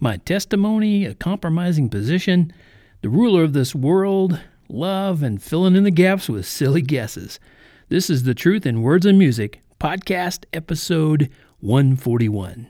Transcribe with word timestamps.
my 0.00 0.16
testimony, 0.16 1.04
a 1.04 1.14
compromising 1.14 1.90
position, 1.90 2.50
the 3.02 3.10
ruler 3.10 3.44
of 3.44 3.52
this 3.52 3.74
world, 3.74 4.40
love, 4.68 5.22
and 5.22 5.42
filling 5.42 5.76
in 5.76 5.84
the 5.84 5.90
gaps 5.90 6.26
with 6.26 6.46
silly 6.46 6.80
guesses. 6.80 7.38
This 7.90 8.08
is 8.08 8.22
the 8.22 8.34
Truth 8.34 8.64
in 8.64 8.80
Words 8.80 9.04
and 9.04 9.18
Music, 9.18 9.60
podcast 9.78 10.44
episode 10.54 11.28
141. 11.60 12.68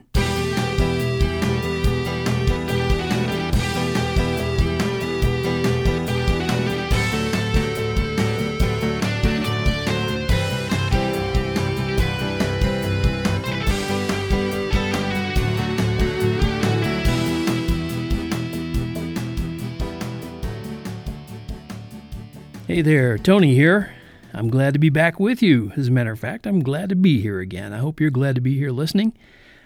Hey 22.71 22.81
there, 22.81 23.17
Tony 23.17 23.53
here. 23.53 23.93
I'm 24.33 24.49
glad 24.49 24.71
to 24.75 24.79
be 24.79 24.89
back 24.89 25.19
with 25.19 25.43
you. 25.43 25.73
As 25.75 25.89
a 25.89 25.91
matter 25.91 26.13
of 26.13 26.21
fact, 26.21 26.47
I'm 26.47 26.63
glad 26.63 26.87
to 26.87 26.95
be 26.95 27.21
here 27.21 27.41
again. 27.41 27.73
I 27.73 27.79
hope 27.79 27.99
you're 27.99 28.09
glad 28.09 28.35
to 28.35 28.39
be 28.39 28.57
here 28.57 28.71
listening. 28.71 29.11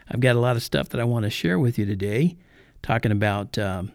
I've 0.10 0.22
got 0.22 0.36
a 0.36 0.40
lot 0.40 0.56
of 0.56 0.64
stuff 0.64 0.90
that 0.90 1.00
I 1.00 1.04
want 1.04 1.24
to 1.24 1.30
share 1.30 1.60
with 1.60 1.78
you 1.78 1.86
today, 1.86 2.36
talking 2.82 3.12
about 3.12 3.60
um, 3.60 3.92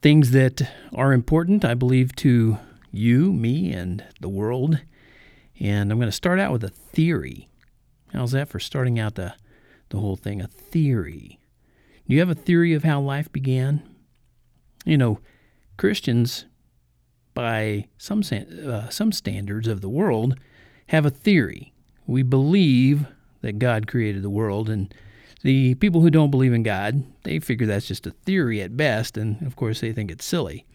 things 0.00 0.30
that 0.30 0.62
are 0.94 1.12
important, 1.12 1.66
I 1.66 1.74
believe, 1.74 2.16
to 2.16 2.56
you, 2.90 3.30
me, 3.30 3.74
and 3.74 4.06
the 4.22 4.30
world. 4.30 4.80
And 5.60 5.92
I'm 5.92 5.98
going 5.98 6.08
to 6.08 6.12
start 6.12 6.40
out 6.40 6.50
with 6.50 6.64
a 6.64 6.70
theory. 6.70 7.50
How's 8.14 8.32
that 8.32 8.48
for 8.48 8.58
starting 8.58 8.98
out 8.98 9.16
the, 9.16 9.34
the 9.90 9.98
whole 9.98 10.16
thing? 10.16 10.40
A 10.40 10.46
theory. 10.46 11.38
Do 12.08 12.14
you 12.14 12.20
have 12.20 12.30
a 12.30 12.34
theory 12.34 12.72
of 12.72 12.84
how 12.84 13.02
life 13.02 13.30
began? 13.30 13.82
You 14.86 14.96
know, 14.96 15.18
Christians 15.76 16.46
by 17.40 17.88
some 17.96 18.22
uh, 18.66 18.90
some 18.90 19.12
standards 19.12 19.66
of 19.66 19.80
the 19.80 19.88
world, 19.88 20.38
have 20.88 21.06
a 21.06 21.10
theory. 21.10 21.72
We 22.06 22.22
believe 22.22 23.06
that 23.40 23.58
God 23.58 23.86
created 23.86 24.22
the 24.22 24.28
world, 24.28 24.68
and 24.68 24.92
the 25.42 25.74
people 25.76 26.02
who 26.02 26.10
don't 26.10 26.30
believe 26.30 26.52
in 26.52 26.62
God, 26.62 27.02
they 27.22 27.38
figure 27.38 27.66
that's 27.66 27.88
just 27.88 28.06
a 28.06 28.10
theory 28.10 28.60
at 28.60 28.76
best, 28.76 29.16
and 29.16 29.40
of 29.46 29.56
course 29.56 29.80
they 29.80 29.92
think 29.92 30.10
it's 30.10 30.24
silly. 30.24 30.66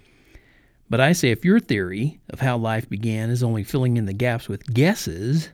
But 0.89 0.99
I 0.99 1.13
say 1.13 1.30
if 1.30 1.45
your 1.45 1.59
theory 1.59 2.19
of 2.30 2.39
how 2.39 2.58
life 2.58 2.89
began 2.89 3.30
is 3.30 3.43
only 3.43 3.63
filling 3.63 3.97
in 3.97 4.08
the 4.08 4.13
gaps 4.13 4.49
with 4.49 4.73
guesses, 4.73 5.49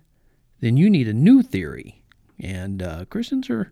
then 0.62 0.78
you 0.78 0.90
need 0.90 1.10
a 1.10 1.14
new 1.14 1.42
theory. 1.42 2.04
And 2.40 2.82
uh, 2.82 3.06
Christians 3.10 3.50
are 3.50 3.72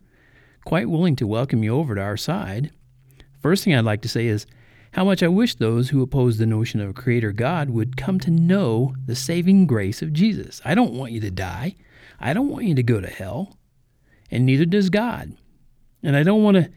quite 0.66 0.90
willing 0.90 1.16
to 1.18 1.28
welcome 1.28 1.64
you 1.64 1.74
over 1.74 1.96
to 1.96 2.02
our 2.02 2.18
side. 2.18 2.72
First 3.42 3.64
thing 3.64 3.74
I'd 3.74 3.86
like 3.86 4.02
to 4.02 4.10
say 4.10 4.28
is 4.28 4.46
how 4.92 5.04
much 5.04 5.22
I 5.22 5.28
wish 5.28 5.56
those 5.56 5.90
who 5.90 6.02
oppose 6.02 6.38
the 6.38 6.46
notion 6.46 6.82
of 6.82 6.90
a 6.90 6.94
creator 6.94 7.32
God 7.32 7.70
would 7.70 7.98
come 7.98 8.20
to 8.22 8.32
know 8.32 8.96
the 9.06 9.16
saving 9.16 9.68
grace 9.68 10.02
of 10.02 10.14
Jesus. 10.14 10.62
I 10.66 10.74
don't 10.74 10.94
want 10.94 11.12
you 11.12 11.20
to 11.22 11.32
die. 11.32 11.76
I 12.20 12.34
don't 12.34 12.50
want 12.50 12.66
you 12.66 12.76
to 12.76 12.84
go 12.84 13.00
to 13.00 13.08
hell. 13.08 13.58
And 14.32 14.46
neither 14.46 14.66
does 14.66 14.90
God. 14.90 15.34
And 16.02 16.16
I 16.16 16.24
don't 16.24 16.44
want 16.44 16.58
to 16.58 16.70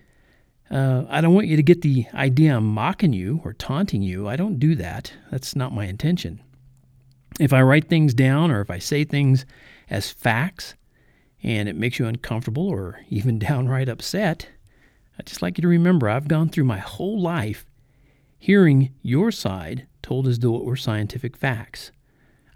uh, 0.72 1.05
I 1.10 1.20
don't 1.20 1.34
want 1.34 1.48
you 1.48 1.56
to 1.56 1.62
get 1.62 1.83
the 1.83 2.06
idea 2.14 2.56
I'm 2.56 2.64
mocking 2.64 3.12
you 3.12 3.42
or 3.44 3.52
taunting 3.52 4.00
you. 4.00 4.27
I 4.27 4.36
don't 4.36 4.58
do 4.58 4.74
that. 4.77 5.12
That's 5.30 5.55
not 5.55 5.74
my 5.74 5.84
intention. 5.84 6.40
If 7.38 7.52
I 7.52 7.60
write 7.60 7.88
things 7.88 8.14
down 8.14 8.50
or 8.50 8.62
if 8.62 8.70
I 8.70 8.78
say 8.78 9.05
things 9.05 9.44
as 9.90 10.10
facts 10.10 10.74
and 11.42 11.68
it 11.68 11.77
makes 11.77 11.98
you 11.98 12.06
uncomfortable 12.06 12.68
or 12.68 13.00
even 13.10 13.38
downright 13.38 13.88
upset, 13.88 14.48
I'd 15.18 15.27
just 15.27 15.42
like 15.42 15.58
you 15.58 15.62
to 15.62 15.68
remember 15.68 16.08
I've 16.08 16.28
gone 16.28 16.48
through 16.48 16.64
my 16.64 16.78
whole 16.78 17.20
life 17.20 17.66
hearing 18.42 18.92
your 19.02 19.30
side 19.30 19.86
told 20.02 20.26
as 20.26 20.40
though 20.40 20.56
it 20.56 20.64
were 20.64 20.74
scientific 20.74 21.36
facts. 21.36 21.92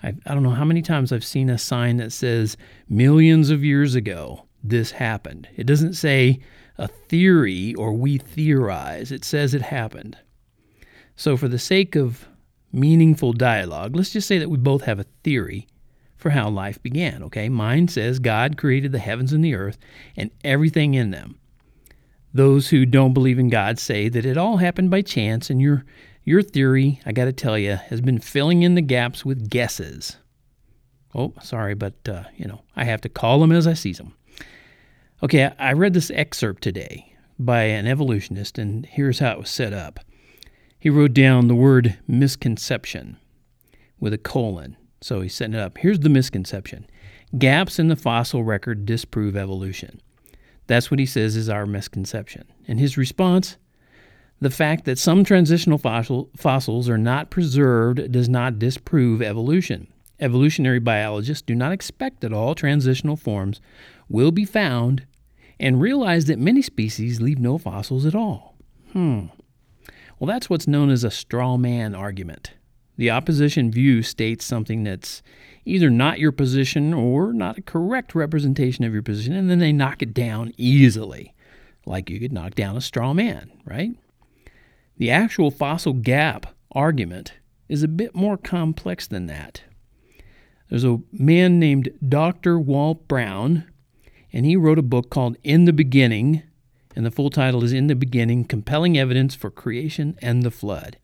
I've, 0.02 0.18
I 0.26 0.30
do 0.30 0.40
not 0.40 0.42
know 0.42 0.56
how 0.56 0.64
many 0.64 0.82
times 0.82 1.12
I've 1.12 1.24
seen 1.24 1.48
a 1.48 1.58
sign 1.58 1.98
that 1.98 2.10
says 2.10 2.56
millions 2.88 3.50
of 3.50 3.64
years 3.64 3.94
ago 3.94 4.46
this 4.64 4.90
happened. 4.90 5.48
It 5.54 5.64
doesn't 5.64 5.92
say 5.92 6.40
a 6.76 6.88
theory 6.88 7.72
or 7.74 7.92
we 7.92 8.18
theorize, 8.18 9.12
it 9.12 9.24
says 9.24 9.54
it 9.54 9.62
happened. 9.62 10.18
So, 11.14 11.36
for 11.36 11.46
the 11.46 11.56
sake 11.56 11.94
of 11.94 12.26
meaningful 12.72 13.32
dialogue, 13.32 13.94
let's 13.94 14.10
just 14.10 14.26
say 14.26 14.38
that 14.38 14.50
we 14.50 14.58
both 14.58 14.82
have 14.82 14.98
a 14.98 15.06
theory 15.22 15.68
for 16.16 16.30
how 16.30 16.48
life 16.50 16.82
began, 16.82 17.22
okay? 17.22 17.48
Mine 17.48 17.86
says 17.86 18.18
God 18.18 18.56
created 18.56 18.90
the 18.90 18.98
heavens 18.98 19.32
and 19.32 19.44
the 19.44 19.54
earth 19.54 19.78
and 20.16 20.32
everything 20.42 20.94
in 20.94 21.12
them. 21.12 21.38
Those 22.36 22.68
who 22.68 22.84
don't 22.84 23.14
believe 23.14 23.38
in 23.38 23.48
God 23.48 23.78
say 23.78 24.10
that 24.10 24.26
it 24.26 24.36
all 24.36 24.58
happened 24.58 24.90
by 24.90 25.00
chance, 25.00 25.48
and 25.48 25.58
your, 25.58 25.86
your 26.22 26.42
theory, 26.42 27.00
I 27.06 27.12
got 27.12 27.24
to 27.24 27.32
tell 27.32 27.56
you, 27.56 27.76
has 27.76 28.02
been 28.02 28.18
filling 28.18 28.62
in 28.62 28.74
the 28.74 28.82
gaps 28.82 29.24
with 29.24 29.48
guesses. 29.48 30.18
Oh, 31.14 31.32
sorry, 31.42 31.74
but, 31.74 31.94
uh, 32.06 32.24
you 32.36 32.46
know, 32.46 32.60
I 32.76 32.84
have 32.84 33.00
to 33.00 33.08
call 33.08 33.40
them 33.40 33.52
as 33.52 33.66
I 33.66 33.72
see 33.72 33.94
them. 33.94 34.14
Okay, 35.22 35.50
I 35.58 35.72
read 35.72 35.94
this 35.94 36.10
excerpt 36.10 36.62
today 36.62 37.16
by 37.38 37.62
an 37.62 37.86
evolutionist, 37.86 38.58
and 38.58 38.84
here's 38.84 39.20
how 39.20 39.32
it 39.32 39.38
was 39.38 39.50
set 39.50 39.72
up. 39.72 40.00
He 40.78 40.90
wrote 40.90 41.14
down 41.14 41.48
the 41.48 41.54
word 41.54 41.96
misconception 42.06 43.16
with 43.98 44.12
a 44.12 44.18
colon. 44.18 44.76
So 45.00 45.22
he's 45.22 45.34
setting 45.34 45.54
it 45.54 45.60
up. 45.60 45.78
Here's 45.78 46.00
the 46.00 46.10
misconception 46.10 46.86
gaps 47.38 47.78
in 47.78 47.88
the 47.88 47.96
fossil 47.96 48.44
record 48.44 48.84
disprove 48.84 49.36
evolution. 49.36 50.02
That's 50.66 50.90
what 50.90 51.00
he 51.00 51.06
says 51.06 51.36
is 51.36 51.48
our 51.48 51.66
misconception. 51.66 52.44
And 52.66 52.80
his 52.80 52.96
response 52.96 53.56
the 54.40 54.50
fact 54.50 54.84
that 54.84 54.98
some 54.98 55.24
transitional 55.24 55.78
fossil, 55.78 56.28
fossils 56.36 56.88
are 56.88 56.98
not 56.98 57.30
preserved 57.30 58.12
does 58.12 58.28
not 58.28 58.58
disprove 58.58 59.22
evolution. 59.22 59.88
Evolutionary 60.20 60.78
biologists 60.78 61.42
do 61.42 61.54
not 61.54 61.72
expect 61.72 62.20
that 62.20 62.32
all 62.32 62.54
transitional 62.54 63.16
forms 63.16 63.60
will 64.08 64.30
be 64.30 64.44
found 64.44 65.06
and 65.58 65.80
realize 65.80 66.26
that 66.26 66.38
many 66.38 66.60
species 66.60 67.20
leave 67.20 67.38
no 67.38 67.56
fossils 67.56 68.04
at 68.04 68.14
all. 68.14 68.54
Hmm. 68.92 69.26
Well, 70.18 70.28
that's 70.28 70.50
what's 70.50 70.66
known 70.66 70.90
as 70.90 71.04
a 71.04 71.10
straw 71.10 71.56
man 71.56 71.94
argument. 71.94 72.52
The 72.98 73.10
opposition 73.10 73.70
view 73.70 74.02
states 74.02 74.44
something 74.44 74.84
that's 74.84 75.22
either 75.66 75.90
not 75.90 76.20
your 76.20 76.32
position 76.32 76.94
or 76.94 77.32
not 77.32 77.58
a 77.58 77.62
correct 77.62 78.14
representation 78.14 78.84
of 78.84 78.92
your 78.92 79.02
position, 79.02 79.34
and 79.34 79.50
then 79.50 79.58
they 79.58 79.72
knock 79.72 80.00
it 80.00 80.14
down 80.14 80.52
easily, 80.56 81.34
like 81.84 82.08
you 82.08 82.20
could 82.20 82.32
knock 82.32 82.54
down 82.54 82.76
a 82.76 82.80
straw 82.80 83.12
man, 83.12 83.50
right? 83.66 83.90
The 84.96 85.10
actual 85.10 85.50
fossil 85.50 85.92
gap 85.92 86.54
argument 86.72 87.34
is 87.68 87.82
a 87.82 87.88
bit 87.88 88.14
more 88.14 88.36
complex 88.38 89.06
than 89.06 89.26
that. 89.26 89.62
There's 90.70 90.84
a 90.84 91.00
man 91.12 91.58
named 91.58 91.90
Dr. 92.08 92.58
Walt 92.58 93.06
Brown, 93.08 93.64
and 94.32 94.46
he 94.46 94.56
wrote 94.56 94.78
a 94.78 94.82
book 94.82 95.10
called 95.10 95.36
In 95.42 95.64
the 95.64 95.72
Beginning, 95.72 96.42
and 96.94 97.04
the 97.04 97.10
full 97.10 97.30
title 97.30 97.64
is 97.64 97.72
In 97.72 97.88
the 97.88 97.94
Beginning 97.96 98.44
Compelling 98.44 98.96
Evidence 98.96 99.34
for 99.34 99.50
Creation 99.50 100.16
and 100.22 100.42
the 100.42 100.50
Flood 100.50 100.96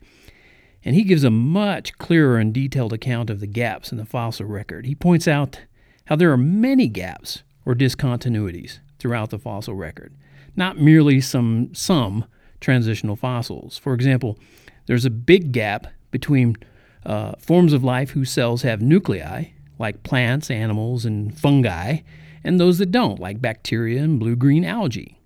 and 0.85 0.95
he 0.95 1.05
gives 1.05 1.25
a 1.25 1.31
much 1.31 1.97
clearer 1.99 2.39
and 2.39 2.53
detailed 2.53 2.93
account 2.93 3.31
of 3.31 3.41
the 3.41 3.47
gaps 3.47 3.93
in 3.93 3.99
the 3.99 4.05
fossil 4.05 4.47
record. 4.47 4.87
He 4.87 4.95
points 4.95 5.29
out 5.29 5.61
how 6.07 6.17
there 6.17 6.33
are 6.33 6.37
many 6.37 6.89
gaps 6.89 7.43
or 7.65 7.75
discontinuities 7.75 8.81
throughout 8.99 9.31
the 9.31 9.39
fossil 9.39 9.75
record, 9.75 10.15
not 10.57 10.79
merely 10.79 11.21
some 11.21 11.75
some 11.75 12.25
transitional 12.61 13.17
fossils. 13.17 13.79
For 13.79 13.95
example, 13.95 14.39
there's 14.87 15.05
a 15.05 15.11
big 15.11 15.53
gap 15.53 15.87
between 16.11 16.57
uh, 17.05 17.33
forms 17.39 17.73
of 17.73 17.83
life 17.83 18.11
whose 18.11 18.31
cells 18.31 18.63
have 18.63 18.81
nuclei, 18.81 19.47
like 19.79 20.03
plants, 20.03 20.51
animals, 20.51 21.05
and 21.05 21.37
fungi, 21.37 21.99
and 22.45 22.59
those 22.59 22.79
that 22.79 22.91
don't, 22.91 23.19
like 23.19 23.41
bacteria 23.41 24.03
and 24.03 24.19
blue 24.19 24.37
green 24.37 24.65
algae. 24.65 25.19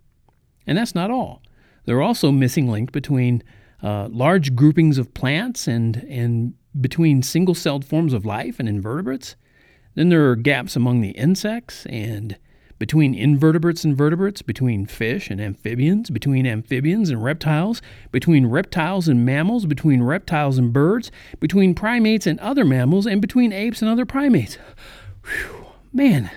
And 0.67 0.77
that's 0.77 0.95
not 0.95 1.11
all. 1.11 1.43
There 1.85 1.97
are 1.97 2.03
also 2.03 2.33
missing 2.33 2.69
links 2.69 2.93
between 2.93 3.43
uh, 3.83 4.09
large 4.11 4.55
groupings 4.55 4.99
of 4.99 5.15
plants 5.15 5.67
and, 5.67 5.97
and 6.09 6.55
between 6.81 7.23
single 7.23 7.55
celled 7.55 7.85
forms 7.85 8.13
of 8.13 8.25
life 8.25 8.59
and 8.59 8.69
invertebrates. 8.69 9.37
Then 9.95 10.09
there 10.11 10.31
are 10.31 10.37
gaps 10.37 10.77
among 10.77 11.01
the 11.01 11.11
insects 11.11 11.87
and 11.87 12.37
between 12.79 13.15
invertebrates 13.15 13.85
and 13.85 13.97
vertebrates, 13.97 14.43
between 14.43 14.87
fish 14.87 15.31
and 15.31 15.41
amphibians, 15.41 16.11
between 16.11 16.47
amphibians 16.47 17.09
and 17.09 17.23
reptiles, 17.25 17.81
between 18.13 18.47
reptiles 18.47 19.09
and 19.09 19.25
mammals, 19.25 19.65
between 19.65 20.03
reptiles 20.03 20.59
and 20.59 20.73
birds, 20.73 21.11
between 21.41 21.75
primates 21.75 22.27
and 22.27 22.39
other 22.41 22.65
mammals, 22.65 23.07
and 23.07 23.23
between 23.23 23.53
apes 23.53 23.81
and 23.81 23.91
other 23.91 24.05
primates. 24.05 24.59
Whew, 25.25 25.67
man, 25.93 26.31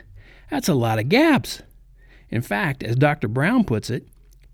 that's 0.50 0.70
a 0.70 0.74
lot 0.74 1.00
of 1.00 1.10
gaps. 1.10 1.62
In 2.30 2.42
fact, 2.42 2.84
as 2.84 2.96
Dr. 2.96 3.28
Brown 3.28 3.64
puts 3.66 3.90
it, 3.90 4.08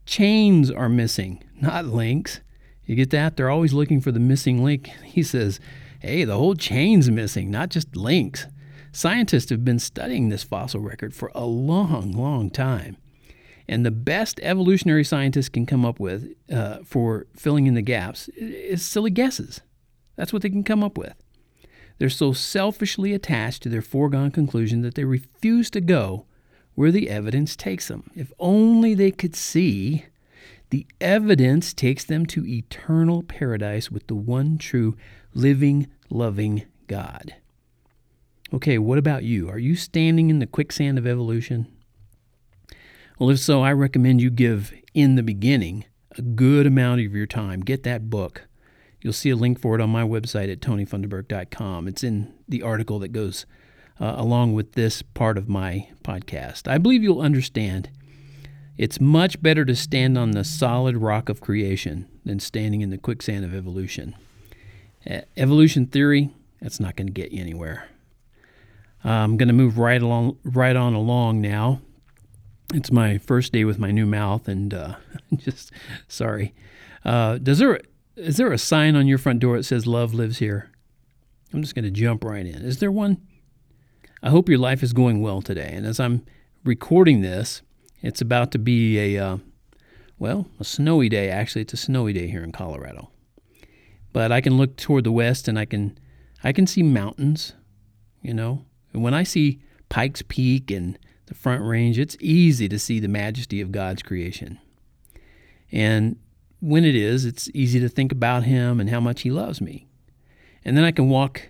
chains 0.05 0.71
are 0.71 0.89
missing, 0.89 1.43
not 1.61 1.85
links. 1.85 2.41
You 2.85 2.95
get 2.95 3.09
that? 3.11 3.35
They're 3.35 3.49
always 3.49 3.73
looking 3.73 4.01
for 4.01 4.11
the 4.11 4.19
missing 4.19 4.63
link. 4.63 4.87
He 5.03 5.23
says, 5.23 5.59
hey, 5.99 6.23
the 6.23 6.37
whole 6.37 6.55
chain's 6.55 7.09
missing, 7.09 7.49
not 7.49 7.69
just 7.69 7.95
links. 7.95 8.47
Scientists 8.91 9.49
have 9.49 9.65
been 9.65 9.79
studying 9.79 10.29
this 10.29 10.43
fossil 10.43 10.79
record 10.79 11.13
for 11.13 11.31
a 11.35 11.45
long, 11.45 12.11
long 12.11 12.49
time. 12.49 12.97
And 13.67 13.85
the 13.85 13.91
best 13.91 14.39
evolutionary 14.43 15.03
scientists 15.03 15.49
can 15.49 15.65
come 15.65 15.83
up 15.83 15.99
with 15.99 16.31
uh, 16.51 16.77
for 16.85 17.25
filling 17.35 17.65
in 17.65 17.73
the 17.73 17.81
gaps 17.81 18.29
is 18.37 18.85
silly 18.85 19.09
guesses. 19.09 19.61
That's 20.15 20.31
what 20.31 20.43
they 20.43 20.49
can 20.49 20.63
come 20.63 20.83
up 20.83 20.97
with. 20.97 21.15
They're 21.97 22.09
so 22.09 22.33
selfishly 22.33 23.13
attached 23.13 23.63
to 23.63 23.69
their 23.69 23.81
foregone 23.81 24.31
conclusion 24.31 24.81
that 24.81 24.95
they 24.95 25.05
refuse 25.05 25.69
to 25.71 25.81
go 25.81 26.25
where 26.75 26.91
the 26.91 27.09
evidence 27.09 27.55
takes 27.55 27.87
them. 27.87 28.11
If 28.15 28.31
only 28.37 28.93
they 28.93 29.11
could 29.11 29.35
see 29.35 30.05
the 30.69 30.87
evidence 30.99 31.73
takes 31.73 32.03
them 32.03 32.25
to 32.27 32.45
eternal 32.45 33.23
paradise 33.23 33.91
with 33.91 34.07
the 34.07 34.15
one 34.15 34.57
true, 34.57 34.95
living, 35.33 35.87
loving 36.09 36.65
God. 36.87 37.35
Okay, 38.53 38.77
what 38.77 38.97
about 38.97 39.23
you? 39.23 39.49
Are 39.49 39.59
you 39.59 39.75
standing 39.75 40.29
in 40.29 40.39
the 40.39 40.45
quicksand 40.45 40.97
of 40.97 41.07
evolution? 41.07 41.67
Well, 43.19 43.29
if 43.29 43.39
so, 43.39 43.61
I 43.61 43.73
recommend 43.73 44.21
you 44.21 44.29
give 44.29 44.73
In 44.93 45.15
the 45.15 45.23
Beginning 45.23 45.85
a 46.17 46.21
good 46.21 46.67
amount 46.67 47.01
of 47.01 47.15
your 47.15 47.25
time. 47.25 47.61
Get 47.61 47.83
that 47.83 48.09
book. 48.09 48.47
You'll 49.01 49.13
see 49.13 49.29
a 49.29 49.35
link 49.35 49.59
for 49.59 49.75
it 49.75 49.81
on 49.81 49.89
my 49.89 50.03
website 50.03 50.51
at 50.51 50.61
tonyfunderburk.com. 50.61 51.87
It's 51.87 52.03
in 52.03 52.33
the 52.47 52.61
article 52.61 52.99
that 52.99 53.09
goes 53.09 53.45
uh, 53.99 54.15
along 54.17 54.53
with 54.53 54.73
this 54.73 55.01
part 55.01 55.37
of 55.37 55.47
my 55.47 55.89
podcast. 56.03 56.67
I 56.67 56.77
believe 56.77 57.03
you'll 57.03 57.21
understand 57.21 57.89
it's 58.77 58.99
much 58.99 59.41
better 59.41 59.63
to 59.65 59.75
stand 59.75 60.17
on 60.17 60.31
the 60.31 60.43
solid 60.43 60.97
rock 60.97 61.29
of 61.29 61.41
creation 61.41 62.07
than 62.25 62.39
standing 62.39 62.81
in 62.81 62.89
the 62.89 62.97
quicksand 62.97 63.45
of 63.45 63.53
evolution. 63.53 64.15
Evolution 65.37 65.85
theory, 65.85 66.31
that's 66.61 66.79
not 66.79 66.95
going 66.95 67.07
to 67.07 67.13
get 67.13 67.31
you 67.31 67.39
anywhere. 67.39 67.87
I'm 69.03 69.37
going 69.37 69.47
to 69.47 69.53
move 69.53 69.77
right 69.77 70.01
along, 70.01 70.37
right 70.43 70.75
on 70.75 70.93
along 70.93 71.41
now. 71.41 71.81
It's 72.73 72.91
my 72.91 73.19
first 73.19 73.53
day 73.53 73.63
with 73.63 73.77
my 73.77 73.91
new 73.91 74.07
mouth, 74.07 74.47
and 74.47 74.73
uh, 74.73 74.95
just 75.35 75.71
sorry. 76.07 76.53
Uh, 77.03 77.37
does 77.37 77.59
there 77.59 77.79
is 78.15 78.37
there 78.37 78.51
a 78.51 78.57
sign 78.57 78.95
on 78.95 79.05
your 79.05 79.19
front 79.19 79.39
door 79.39 79.57
that 79.57 79.63
says 79.63 79.85
"Love 79.85 80.15
lives 80.15 80.39
here"? 80.39 80.71
I'm 81.53 81.61
just 81.61 81.75
going 81.75 81.85
to 81.85 81.91
jump 81.91 82.23
right 82.23 82.45
in. 82.45 82.55
Is 82.55 82.79
there 82.79 82.91
one? 82.91 83.21
I 84.23 84.31
hope 84.31 84.49
your 84.49 84.57
life 84.57 84.81
is 84.81 84.91
going 84.91 85.21
well 85.21 85.43
today. 85.43 85.71
And 85.71 85.85
as 85.85 85.99
I'm 85.99 86.25
recording 86.63 87.21
this, 87.21 87.61
it's 88.01 88.21
about 88.21 88.51
to 88.51 88.59
be 88.59 89.15
a, 89.15 89.23
uh, 89.23 89.37
well, 90.19 90.47
a 90.59 90.63
snowy 90.63 91.09
day. 91.09 91.29
Actually, 91.29 91.63
it's 91.63 91.73
a 91.73 91.77
snowy 91.77 92.13
day 92.13 92.27
here 92.27 92.43
in 92.43 92.51
Colorado. 92.51 93.09
But 94.13 94.31
I 94.31 94.41
can 94.41 94.57
look 94.57 94.77
toward 94.77 95.03
the 95.03 95.11
west 95.11 95.47
and 95.47 95.59
I 95.59 95.65
can, 95.65 95.97
I 96.43 96.53
can 96.53 96.67
see 96.67 96.83
mountains, 96.83 97.53
you 98.21 98.33
know. 98.33 98.65
And 98.93 99.03
when 99.03 99.13
I 99.13 99.23
see 99.23 99.59
Pikes 99.89 100.21
Peak 100.21 100.71
and 100.71 100.97
the 101.25 101.35
Front 101.35 101.63
Range, 101.63 101.99
it's 101.99 102.17
easy 102.19 102.69
to 102.69 102.79
see 102.79 102.99
the 102.99 103.07
majesty 103.07 103.59
of 103.59 103.71
God's 103.71 104.03
creation. 104.03 104.59
And 105.71 106.17
when 106.61 106.85
it 106.85 106.95
is, 106.95 107.25
it's 107.25 107.49
easy 107.53 107.79
to 107.79 107.89
think 107.89 108.11
about 108.11 108.43
Him 108.43 108.79
and 108.79 108.89
how 108.89 108.99
much 108.99 109.21
He 109.21 109.31
loves 109.31 109.59
me. 109.59 109.87
And 110.63 110.77
then 110.77 110.83
I 110.83 110.91
can 110.91 111.09
walk 111.09 111.49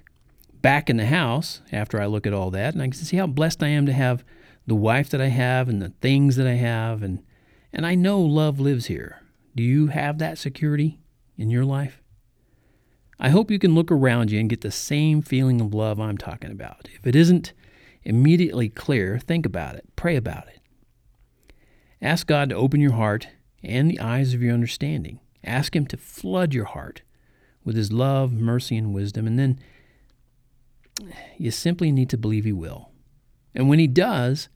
back 0.61 0.89
in 0.89 0.97
the 0.97 1.05
house 1.05 1.61
after 1.71 2.01
I 2.01 2.07
look 2.07 2.25
at 2.25 2.33
all 2.33 2.49
that 2.51 2.73
and 2.73 2.81
I 2.81 2.85
can 2.85 2.93
see 2.93 3.17
how 3.17 3.27
blessed 3.27 3.61
I 3.61 3.67
am 3.67 3.85
to 3.85 3.93
have 3.93 4.25
the 4.67 4.75
wife 4.75 5.09
that 5.09 5.21
I 5.21 5.27
have 5.27 5.69
and 5.69 5.81
the 5.81 5.93
things 6.01 6.35
that 6.35 6.47
I 6.47 6.53
have 6.53 7.03
and 7.03 7.21
and 7.71 7.85
I 7.85 7.93
know 7.93 8.21
love 8.21 8.59
lives 8.59 8.85
here. 8.85 9.21
Do 9.53 9.61
you 9.61 9.87
have 9.87 10.17
that 10.19 10.37
security 10.37 11.01
in 11.37 11.49
your 11.49 11.65
life? 11.65 12.01
I 13.19 13.29
hope 13.29 13.51
you 13.51 13.59
can 13.59 13.75
look 13.75 13.91
around 13.91 14.31
you 14.31 14.39
and 14.39 14.49
get 14.49 14.61
the 14.61 14.71
same 14.71 15.21
feeling 15.21 15.59
of 15.59 15.73
love 15.73 15.99
I'm 15.99 16.17
talking 16.17 16.51
about. 16.51 16.87
If 16.95 17.05
it 17.05 17.15
isn't 17.15 17.51
immediately 18.03 18.69
clear, 18.69 19.19
think 19.19 19.45
about 19.45 19.75
it, 19.75 19.85
pray 19.97 20.15
about 20.15 20.47
it. 20.47 20.59
Ask 22.01 22.27
God 22.27 22.49
to 22.49 22.55
open 22.55 22.79
your 22.79 22.93
heart 22.93 23.27
and 23.63 23.89
the 23.89 23.99
eyes 23.99 24.33
of 24.33 24.41
your 24.41 24.53
understanding. 24.53 25.19
Ask 25.43 25.75
Him 25.75 25.85
to 25.87 25.97
flood 25.97 26.53
your 26.53 26.65
heart 26.65 27.01
with 27.63 27.75
His 27.75 27.91
love, 27.91 28.31
mercy, 28.31 28.77
and 28.77 28.93
wisdom, 28.93 29.27
and 29.27 29.39
then 29.39 29.59
you 31.37 31.51
simply 31.51 31.91
need 31.91 32.09
to 32.09 32.17
believe 32.17 32.45
He 32.45 32.53
will. 32.53 32.91
And 33.53 33.67
when 33.69 33.79
He 33.79 33.87
does, 33.87 34.49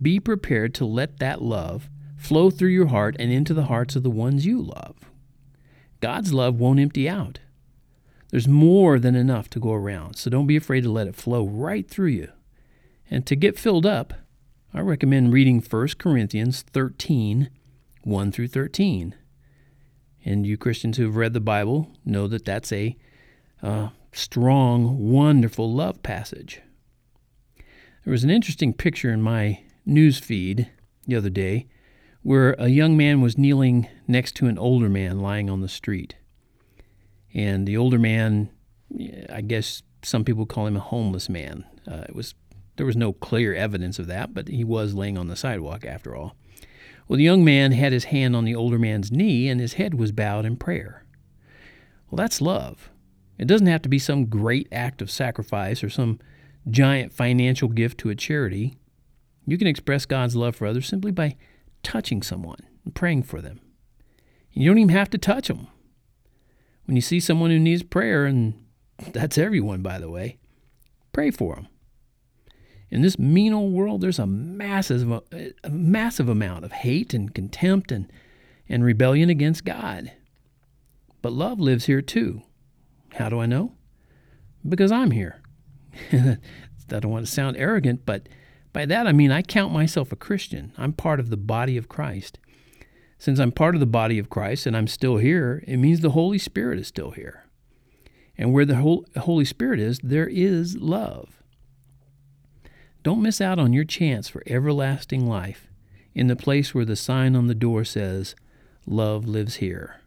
be 0.00 0.20
prepared 0.20 0.74
to 0.74 0.84
let 0.84 1.18
that 1.18 1.42
love 1.42 1.88
flow 2.16 2.50
through 2.50 2.70
your 2.70 2.88
heart 2.88 3.16
and 3.18 3.32
into 3.32 3.54
the 3.54 3.64
hearts 3.64 3.96
of 3.96 4.02
the 4.02 4.10
ones 4.10 4.46
you 4.46 4.60
love. 4.60 4.96
God's 6.00 6.32
love 6.32 6.58
won't 6.58 6.80
empty 6.80 7.08
out. 7.08 7.40
There's 8.30 8.48
more 8.48 8.98
than 8.98 9.14
enough 9.14 9.48
to 9.50 9.60
go 9.60 9.72
around, 9.72 10.16
so 10.16 10.30
don't 10.30 10.46
be 10.46 10.56
afraid 10.56 10.82
to 10.82 10.92
let 10.92 11.06
it 11.06 11.16
flow 11.16 11.46
right 11.46 11.88
through 11.88 12.08
you. 12.08 12.28
And 13.10 13.26
to 13.26 13.36
get 13.36 13.58
filled 13.58 13.86
up, 13.86 14.12
I 14.74 14.80
recommend 14.80 15.32
reading 15.32 15.62
1 15.62 15.88
Corinthians 15.98 16.62
13 16.62 17.48
1 18.02 18.32
through 18.32 18.48
13. 18.48 19.14
And 20.24 20.46
you 20.46 20.56
Christians 20.56 20.96
who 20.96 21.04
have 21.04 21.16
read 21.16 21.32
the 21.32 21.40
Bible 21.40 21.90
know 22.04 22.26
that 22.28 22.44
that's 22.44 22.72
a 22.72 22.96
uh, 23.62 23.88
strong, 24.12 25.10
wonderful 25.10 25.72
love 25.72 26.02
passage. 26.02 26.60
There 28.04 28.12
was 28.12 28.24
an 28.24 28.30
interesting 28.30 28.72
picture 28.72 29.10
in 29.10 29.20
my 29.20 29.60
news 29.88 30.18
feed 30.18 30.70
the 31.06 31.16
other 31.16 31.30
day 31.30 31.66
where 32.22 32.52
a 32.58 32.68
young 32.68 32.96
man 32.96 33.20
was 33.20 33.38
kneeling 33.38 33.88
next 34.06 34.32
to 34.36 34.46
an 34.46 34.58
older 34.58 34.88
man 34.88 35.20
lying 35.20 35.48
on 35.48 35.60
the 35.60 35.68
street. 35.68 36.14
And 37.32 37.66
the 37.66 37.76
older 37.76 37.98
man, 37.98 38.50
I 39.32 39.40
guess 39.40 39.82
some 40.02 40.24
people 40.24 40.46
call 40.46 40.66
him 40.66 40.76
a 40.76 40.80
homeless 40.80 41.28
man. 41.28 41.64
Uh, 41.90 42.04
it 42.08 42.14
was 42.14 42.34
there 42.76 42.86
was 42.86 42.96
no 42.96 43.12
clear 43.12 43.54
evidence 43.54 43.98
of 43.98 44.06
that, 44.06 44.32
but 44.32 44.48
he 44.48 44.62
was 44.62 44.94
laying 44.94 45.18
on 45.18 45.26
the 45.26 45.34
sidewalk 45.34 45.84
after 45.84 46.14
all. 46.14 46.36
Well, 47.08 47.16
the 47.16 47.24
young 47.24 47.44
man 47.44 47.72
had 47.72 47.92
his 47.92 48.04
hand 48.04 48.36
on 48.36 48.44
the 48.44 48.54
older 48.54 48.78
man's 48.78 49.10
knee 49.10 49.48
and 49.48 49.60
his 49.60 49.74
head 49.74 49.94
was 49.94 50.12
bowed 50.12 50.44
in 50.44 50.56
prayer. 50.56 51.04
Well, 52.08 52.18
that's 52.18 52.40
love. 52.40 52.90
It 53.36 53.46
doesn't 53.46 53.66
have 53.66 53.82
to 53.82 53.88
be 53.88 53.98
some 53.98 54.26
great 54.26 54.68
act 54.70 55.02
of 55.02 55.10
sacrifice 55.10 55.82
or 55.82 55.90
some 55.90 56.20
giant 56.70 57.12
financial 57.12 57.68
gift 57.68 57.98
to 57.98 58.10
a 58.10 58.14
charity. 58.14 58.77
You 59.48 59.56
can 59.56 59.66
express 59.66 60.04
God's 60.04 60.36
love 60.36 60.54
for 60.54 60.66
others 60.66 60.86
simply 60.86 61.10
by 61.10 61.36
touching 61.82 62.22
someone 62.22 62.58
and 62.84 62.94
praying 62.94 63.22
for 63.22 63.40
them. 63.40 63.60
You 64.52 64.68
don't 64.68 64.76
even 64.76 64.94
have 64.94 65.08
to 65.08 65.18
touch 65.18 65.48
them. 65.48 65.68
When 66.84 66.96
you 66.96 67.00
see 67.00 67.18
someone 67.18 67.48
who 67.48 67.58
needs 67.58 67.82
prayer, 67.82 68.26
and 68.26 68.62
that's 68.98 69.38
everyone, 69.38 69.80
by 69.80 69.98
the 69.98 70.10
way, 70.10 70.36
pray 71.14 71.30
for 71.30 71.54
them. 71.54 71.68
In 72.90 73.00
this 73.00 73.18
mean 73.18 73.54
old 73.54 73.72
world, 73.72 74.02
there's 74.02 74.18
a 74.18 74.26
massive, 74.26 75.10
uh, 75.10 75.20
a 75.64 75.70
massive 75.70 76.28
amount 76.28 76.66
of 76.66 76.72
hate 76.72 77.14
and 77.14 77.34
contempt 77.34 77.90
and, 77.90 78.12
and 78.68 78.84
rebellion 78.84 79.30
against 79.30 79.64
God. 79.64 80.12
But 81.22 81.32
love 81.32 81.58
lives 81.58 81.86
here 81.86 82.02
too. 82.02 82.42
How 83.14 83.30
do 83.30 83.40
I 83.40 83.46
know? 83.46 83.72
Because 84.68 84.92
I'm 84.92 85.12
here. 85.12 85.40
I 86.12 86.36
don't 86.86 87.10
want 87.10 87.24
to 87.24 87.32
sound 87.32 87.56
arrogant, 87.56 88.04
but 88.04 88.28
by 88.72 88.86
that 88.86 89.06
I 89.06 89.12
mean 89.12 89.30
I 89.30 89.42
count 89.42 89.72
myself 89.72 90.12
a 90.12 90.16
Christian. 90.16 90.72
I'm 90.76 90.92
part 90.92 91.20
of 91.20 91.30
the 91.30 91.36
body 91.36 91.76
of 91.76 91.88
Christ. 91.88 92.38
Since 93.18 93.40
I'm 93.40 93.52
part 93.52 93.74
of 93.74 93.80
the 93.80 93.86
body 93.86 94.18
of 94.18 94.30
Christ 94.30 94.66
and 94.66 94.76
I'm 94.76 94.86
still 94.86 95.16
here, 95.16 95.64
it 95.66 95.76
means 95.78 96.00
the 96.00 96.10
Holy 96.10 96.38
Spirit 96.38 96.78
is 96.78 96.86
still 96.86 97.10
here. 97.10 97.44
And 98.36 98.52
where 98.52 98.64
the 98.64 99.02
Holy 99.16 99.44
Spirit 99.44 99.80
is, 99.80 99.98
there 99.98 100.28
is 100.28 100.76
love. 100.76 101.42
Don't 103.02 103.22
miss 103.22 103.40
out 103.40 103.58
on 103.58 103.72
your 103.72 103.84
chance 103.84 104.28
for 104.28 104.42
everlasting 104.46 105.26
life 105.26 105.68
in 106.14 106.28
the 106.28 106.36
place 106.36 106.74
where 106.74 106.84
the 106.84 106.96
sign 106.96 107.34
on 107.34 107.46
the 107.46 107.54
door 107.54 107.84
says, 107.84 108.34
Love 108.86 109.26
lives 109.26 109.56
here. 109.56 110.00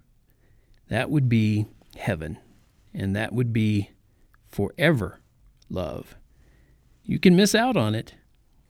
That 0.88 1.10
would 1.10 1.30
be 1.30 1.68
heaven, 1.96 2.38
and 2.94 3.15
that 3.15 3.34
would 3.34 3.53
be 3.53 3.91
forever 4.50 5.20
love. 5.70 6.15
You 7.03 7.20
can 7.20 7.36
miss 7.36 7.56
out 7.56 7.77
on 7.77 7.96
it. 7.96 8.15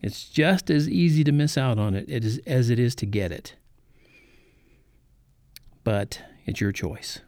It's 0.02 0.28
just 0.30 0.70
as 0.70 0.90
easy 0.90 1.24
to 1.24 1.32
miss 1.32 1.58
out 1.58 1.78
on 1.78 1.94
it 1.94 2.10
as 2.48 2.70
it 2.70 2.80
is 2.80 2.96
to 2.96 3.06
get 3.06 3.32
it. 3.32 3.56
But 5.84 6.22
it's 6.46 6.62
your 6.62 6.72
choice. 6.72 7.20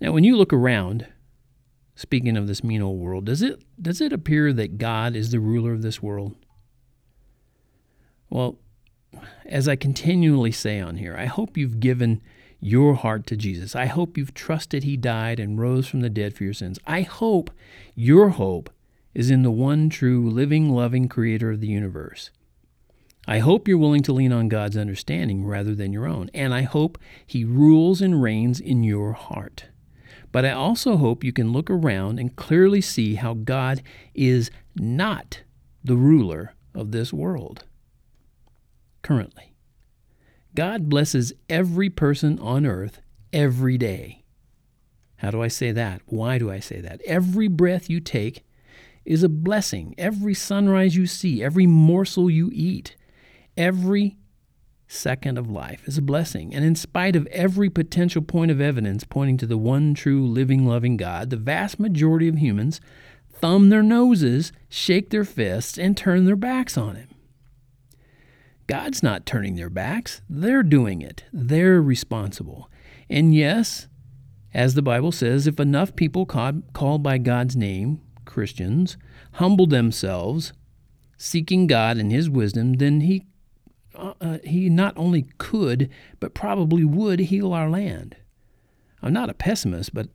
Now, 0.00 0.12
when 0.12 0.24
you 0.24 0.36
look 0.36 0.52
around, 0.52 1.06
Speaking 2.00 2.38
of 2.38 2.46
this 2.46 2.64
mean 2.64 2.80
old 2.80 2.98
world, 2.98 3.26
does 3.26 3.42
it 3.42 3.62
does 3.78 4.00
it 4.00 4.10
appear 4.10 4.54
that 4.54 4.78
God 4.78 5.14
is 5.14 5.32
the 5.32 5.38
ruler 5.38 5.74
of 5.74 5.82
this 5.82 6.02
world? 6.02 6.34
Well, 8.30 8.58
as 9.44 9.68
I 9.68 9.76
continually 9.76 10.50
say 10.50 10.80
on 10.80 10.96
here, 10.96 11.14
I 11.14 11.26
hope 11.26 11.58
you've 11.58 11.78
given 11.78 12.22
your 12.58 12.94
heart 12.94 13.26
to 13.26 13.36
Jesus. 13.36 13.76
I 13.76 13.84
hope 13.84 14.16
you've 14.16 14.32
trusted 14.32 14.82
he 14.82 14.96
died 14.96 15.38
and 15.38 15.60
rose 15.60 15.86
from 15.88 16.00
the 16.00 16.08
dead 16.08 16.34
for 16.34 16.44
your 16.44 16.54
sins. 16.54 16.78
I 16.86 17.02
hope 17.02 17.50
your 17.94 18.30
hope 18.30 18.70
is 19.14 19.30
in 19.30 19.42
the 19.42 19.50
one 19.50 19.88
true 19.88 20.28
living 20.28 20.70
loving 20.70 21.08
creator 21.08 21.50
of 21.50 21.60
the 21.60 21.68
universe. 21.68 22.30
I 23.26 23.38
hope 23.38 23.68
you're 23.68 23.78
willing 23.78 24.02
to 24.04 24.12
lean 24.12 24.32
on 24.32 24.48
God's 24.48 24.76
understanding 24.76 25.44
rather 25.44 25.74
than 25.74 25.92
your 25.92 26.06
own, 26.06 26.30
and 26.32 26.54
I 26.54 26.62
hope 26.62 26.98
he 27.26 27.44
rules 27.44 28.00
and 28.00 28.22
reigns 28.22 28.60
in 28.60 28.82
your 28.82 29.12
heart. 29.12 29.66
But 30.32 30.44
I 30.44 30.52
also 30.52 30.96
hope 30.96 31.24
you 31.24 31.32
can 31.32 31.52
look 31.52 31.68
around 31.68 32.18
and 32.18 32.34
clearly 32.34 32.80
see 32.80 33.16
how 33.16 33.34
God 33.34 33.82
is 34.14 34.50
not 34.76 35.42
the 35.84 35.96
ruler 35.96 36.54
of 36.74 36.92
this 36.92 37.12
world 37.12 37.64
currently. 39.02 39.54
God 40.54 40.88
blesses 40.88 41.32
every 41.48 41.90
person 41.90 42.38
on 42.38 42.66
earth 42.66 43.00
every 43.32 43.78
day. 43.78 44.24
How 45.16 45.30
do 45.30 45.42
I 45.42 45.48
say 45.48 45.72
that? 45.72 46.00
Why 46.06 46.38
do 46.38 46.50
I 46.50 46.60
say 46.60 46.80
that? 46.80 47.00
Every 47.06 47.48
breath 47.48 47.90
you 47.90 48.00
take 48.00 48.44
is 49.10 49.24
a 49.24 49.28
blessing. 49.28 49.92
Every 49.98 50.34
sunrise 50.34 50.94
you 50.94 51.04
see, 51.04 51.42
every 51.42 51.66
morsel 51.66 52.30
you 52.30 52.48
eat, 52.52 52.94
every 53.56 54.16
second 54.86 55.36
of 55.36 55.50
life 55.50 55.82
is 55.88 55.98
a 55.98 56.02
blessing. 56.02 56.54
And 56.54 56.64
in 56.64 56.76
spite 56.76 57.16
of 57.16 57.26
every 57.26 57.68
potential 57.68 58.22
point 58.22 58.52
of 58.52 58.60
evidence 58.60 59.02
pointing 59.02 59.36
to 59.38 59.46
the 59.46 59.58
one 59.58 59.94
true 59.94 60.24
living, 60.24 60.64
loving 60.64 60.96
God, 60.96 61.30
the 61.30 61.36
vast 61.36 61.80
majority 61.80 62.28
of 62.28 62.38
humans 62.38 62.80
thumb 63.32 63.68
their 63.68 63.82
noses, 63.82 64.52
shake 64.68 65.10
their 65.10 65.24
fists, 65.24 65.76
and 65.76 65.96
turn 65.96 66.24
their 66.24 66.36
backs 66.36 66.78
on 66.78 66.94
Him. 66.94 67.08
God's 68.68 69.02
not 69.02 69.26
turning 69.26 69.56
their 69.56 69.70
backs, 69.70 70.22
they're 70.30 70.62
doing 70.62 71.02
it. 71.02 71.24
They're 71.32 71.82
responsible. 71.82 72.70
And 73.08 73.34
yes, 73.34 73.88
as 74.54 74.74
the 74.74 74.82
Bible 74.82 75.10
says, 75.10 75.48
if 75.48 75.58
enough 75.58 75.96
people 75.96 76.26
called 76.26 77.02
by 77.02 77.18
God's 77.18 77.56
name, 77.56 78.02
Christians, 78.30 78.96
humble 79.32 79.66
themselves, 79.66 80.52
seeking 81.18 81.66
God 81.66 81.98
and 81.98 82.10
His 82.10 82.30
wisdom, 82.30 82.74
then 82.74 83.02
He 83.02 83.26
uh, 83.94 84.14
uh, 84.20 84.38
he 84.44 84.68
not 84.68 84.96
only 84.96 85.26
could, 85.38 85.90
but 86.20 86.32
probably 86.32 86.84
would 86.84 87.18
heal 87.18 87.52
our 87.52 87.68
land. 87.68 88.16
I'm 89.02 89.12
not 89.12 89.30
a 89.30 89.34
pessimist, 89.34 89.92
but 89.92 90.08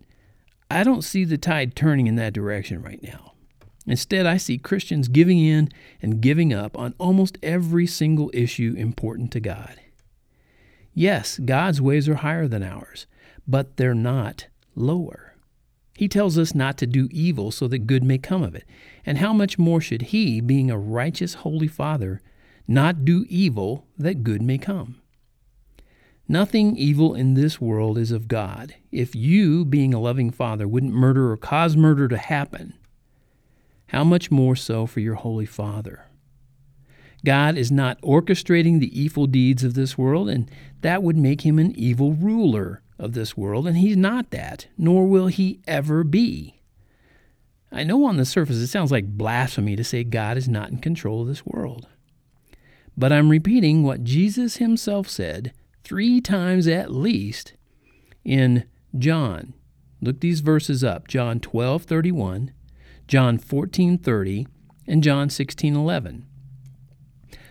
I 0.71 0.83
don't 0.83 1.03
see 1.03 1.25
the 1.25 1.37
tide 1.37 1.75
turning 1.75 2.07
in 2.07 2.15
that 2.15 2.33
direction 2.33 2.81
right 2.81 3.03
now. 3.03 3.33
Instead, 3.85 4.25
I 4.25 4.37
see 4.37 4.57
Christians 4.57 5.07
giving 5.07 5.39
in 5.39 5.69
and 6.01 6.21
giving 6.21 6.53
up 6.53 6.77
on 6.77 6.95
almost 6.97 7.37
every 7.43 7.85
single 7.85 8.31
issue 8.33 8.73
important 8.77 9.31
to 9.33 9.39
God. 9.39 9.79
Yes, 10.93 11.37
God's 11.43 11.81
ways 11.81 12.07
are 12.09 12.15
higher 12.15 12.47
than 12.47 12.63
ours, 12.63 13.05
but 13.47 13.77
they're 13.77 13.93
not 13.93 14.47
lower. 14.75 15.24
He 15.97 16.07
tells 16.07 16.37
us 16.37 16.53
not 16.53 16.77
to 16.79 16.87
do 16.87 17.07
evil 17.11 17.51
so 17.51 17.67
that 17.69 17.87
good 17.87 18.03
may 18.03 18.17
come 18.17 18.43
of 18.43 18.55
it. 18.55 18.65
And 19.05 19.17
how 19.17 19.31
much 19.33 19.57
more 19.57 19.79
should 19.79 20.03
He, 20.03 20.41
being 20.41 20.69
a 20.69 20.77
righteous, 20.77 21.35
holy 21.35 21.67
Father, 21.67 22.21
not 22.67 23.05
do 23.05 23.25
evil 23.29 23.87
that 23.97 24.23
good 24.23 24.41
may 24.41 24.57
come. 24.57 25.01
Nothing 26.27 26.75
evil 26.75 27.13
in 27.13 27.35
this 27.35 27.61
world 27.61 27.97
is 27.97 28.11
of 28.11 28.27
God. 28.27 28.75
If 28.91 29.15
you, 29.15 29.63
being 29.63 29.93
a 29.93 29.99
loving 29.99 30.31
Father, 30.31 30.67
wouldn't 30.67 30.93
murder 30.93 31.31
or 31.31 31.37
cause 31.37 31.77
murder 31.77 32.07
to 32.07 32.17
happen, 32.17 32.73
how 33.87 34.03
much 34.03 34.31
more 34.31 34.55
so 34.55 34.87
for 34.87 34.99
your 34.99 35.15
Holy 35.15 35.45
Father? 35.45 36.07
God 37.23 37.57
is 37.57 37.71
not 37.71 38.01
orchestrating 38.01 38.79
the 38.79 38.99
evil 38.99 39.27
deeds 39.27 39.63
of 39.63 39.75
this 39.75 39.97
world, 39.97 40.27
and 40.27 40.49
that 40.81 41.03
would 41.03 41.17
make 41.17 41.41
him 41.41 41.59
an 41.59 41.71
evil 41.75 42.13
ruler 42.13 42.81
of 42.97 43.13
this 43.13 43.35
world, 43.35 43.67
and 43.67 43.77
he's 43.77 43.97
not 43.97 44.31
that, 44.31 44.67
nor 44.77 45.05
will 45.07 45.27
he 45.27 45.59
ever 45.67 46.03
be. 46.03 46.55
I 47.71 47.83
know 47.83 48.05
on 48.05 48.17
the 48.17 48.25
surface 48.25 48.57
it 48.57 48.67
sounds 48.67 48.91
like 48.91 49.17
blasphemy 49.17 49.75
to 49.75 49.83
say 49.83 50.03
God 50.03 50.37
is 50.37 50.47
not 50.47 50.69
in 50.69 50.77
control 50.77 51.21
of 51.21 51.27
this 51.27 51.45
world. 51.45 51.87
But 52.97 53.11
I'm 53.11 53.29
repeating 53.29 53.83
what 53.83 54.03
Jesus 54.03 54.57
himself 54.57 55.09
said 55.09 55.53
three 55.83 56.21
times 56.21 56.67
at 56.67 56.91
least 56.91 57.53
in 58.23 58.63
John. 58.97 59.53
Look 60.01 60.21
these 60.21 60.39
verses 60.39 60.83
up 60.83 61.07
John 61.07 61.39
12 61.39 61.83
31, 61.83 62.51
John 63.07 63.37
14 63.37 63.97
30, 63.97 64.47
and 64.87 65.03
John 65.03 65.29
16 65.29 65.75
11. 65.75 66.25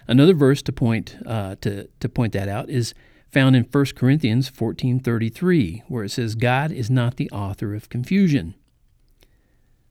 Another 0.07 0.35
verse 0.35 0.63
to 0.63 0.73
point, 0.73 1.17
uh, 1.27 1.57
to, 1.63 1.89
to 2.01 2.09
point 2.09 2.33
that 2.33 2.49
out 2.49 2.69
is 2.71 2.95
found 3.35 3.57
in 3.57 3.65
1 3.65 3.85
Corinthians 3.97 4.49
14:33 4.49 5.83
where 5.89 6.05
it 6.05 6.11
says, 6.11 6.37
God 6.37 6.71
is 6.71 6.89
not 6.89 7.17
the 7.17 7.29
author 7.31 7.75
of 7.75 7.89
confusion. 7.89 8.55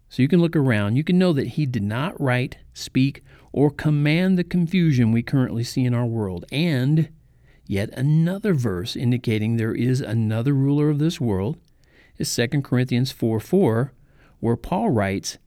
So 0.08 0.22
you 0.22 0.30
can 0.30 0.40
look 0.40 0.56
around. 0.56 0.96
You 0.96 1.04
can 1.04 1.20
know 1.20 1.34
that 1.34 1.50
he 1.50 1.66
did 1.66 1.84
not 1.84 2.20
write, 2.22 2.58
speak, 2.74 3.22
or 3.52 3.70
command 3.70 4.38
the 4.38 4.44
confusion 4.44 5.12
we 5.12 5.24
currently 5.24 5.64
see 5.64 5.84
in 5.84 5.94
our 5.94 6.06
world. 6.06 6.46
And 6.52 7.10
yet 7.68 7.90
another 7.98 8.54
verse 8.54 8.96
indicating 8.96 9.58
there 9.58 9.76
is 9.76 10.00
another 10.00 10.54
ruler 10.54 10.90
of 10.90 11.00
this 11.00 11.20
world 11.20 11.58
is 12.18 12.34
2 12.34 12.62
Corinthians 12.62 13.12
4 13.12 13.40
4, 13.40 13.92
where 14.40 14.56
Paul 14.56 14.92
writes, 14.92 15.38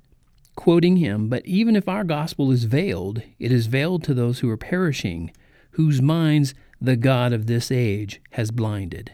quoting 0.57 0.97
him, 0.97 1.29
But 1.29 1.47
even 1.47 1.77
if 1.77 1.89
our 1.89 2.05
gospel 2.05 2.51
is 2.51 2.65
veiled, 2.65 3.23
it 3.39 3.53
is 3.53 3.69
veiled 3.69 4.03
to 4.05 4.15
those 4.15 4.41
who 4.41 4.51
are 4.51 4.57
perishing, 4.57 5.31
whose 5.73 6.03
minds 6.03 6.55
the 6.81 6.97
God 6.97 7.33
of 7.33 7.47
this 7.47 7.71
age 7.71 8.21
has 8.33 8.51
blinded. 8.51 9.13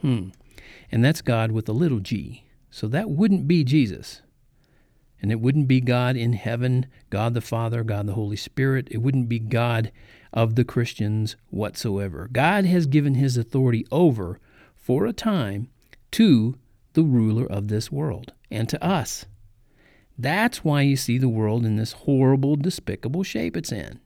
Hmm. 0.00 0.28
And 0.90 1.04
that's 1.04 1.20
God 1.20 1.52
with 1.52 1.68
a 1.68 1.72
little 1.72 2.00
g. 2.00 2.44
So 2.70 2.86
that 2.88 3.10
wouldn't 3.10 3.48
be 3.48 3.64
Jesus. 3.64 4.22
And 5.20 5.32
it 5.32 5.40
wouldn't 5.40 5.68
be 5.68 5.80
God 5.80 6.16
in 6.16 6.34
heaven, 6.34 6.86
God 7.10 7.34
the 7.34 7.40
Father, 7.40 7.82
God 7.82 8.06
the 8.06 8.14
Holy 8.14 8.36
Spirit. 8.36 8.88
It 8.90 8.98
wouldn't 8.98 9.28
be 9.28 9.38
God 9.38 9.90
of 10.32 10.54
the 10.54 10.64
Christians 10.64 11.36
whatsoever. 11.50 12.28
God 12.30 12.64
has 12.64 12.86
given 12.86 13.14
his 13.14 13.36
authority 13.36 13.86
over 13.90 14.38
for 14.76 15.06
a 15.06 15.12
time 15.12 15.68
to 16.12 16.56
the 16.92 17.02
ruler 17.02 17.46
of 17.46 17.68
this 17.68 17.90
world 17.90 18.32
and 18.50 18.68
to 18.68 18.82
us. 18.84 19.26
That's 20.16 20.64
why 20.64 20.82
you 20.82 20.96
see 20.96 21.18
the 21.18 21.28
world 21.28 21.64
in 21.64 21.76
this 21.76 21.92
horrible, 21.92 22.56
despicable 22.56 23.22
shape 23.22 23.56
it's 23.56 23.72
in. 23.72 24.00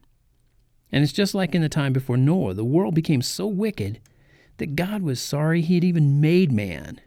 And 0.93 1.03
it's 1.03 1.11
just 1.11 1.33
like 1.33 1.55
in 1.55 1.63
the 1.63 1.69
time 1.69 1.91
before 1.91 2.17
Noah. 2.17 2.53
The 2.53 2.63
world 2.63 2.93
became 2.93 3.23
so 3.23 3.47
wicked 3.47 3.99
that 4.57 4.75
God 4.75 5.01
was 5.01 5.19
sorry 5.19 5.61
he 5.61 5.73
had 5.73 5.83
even 5.83 6.21
made 6.21 6.51
man. 6.51 7.01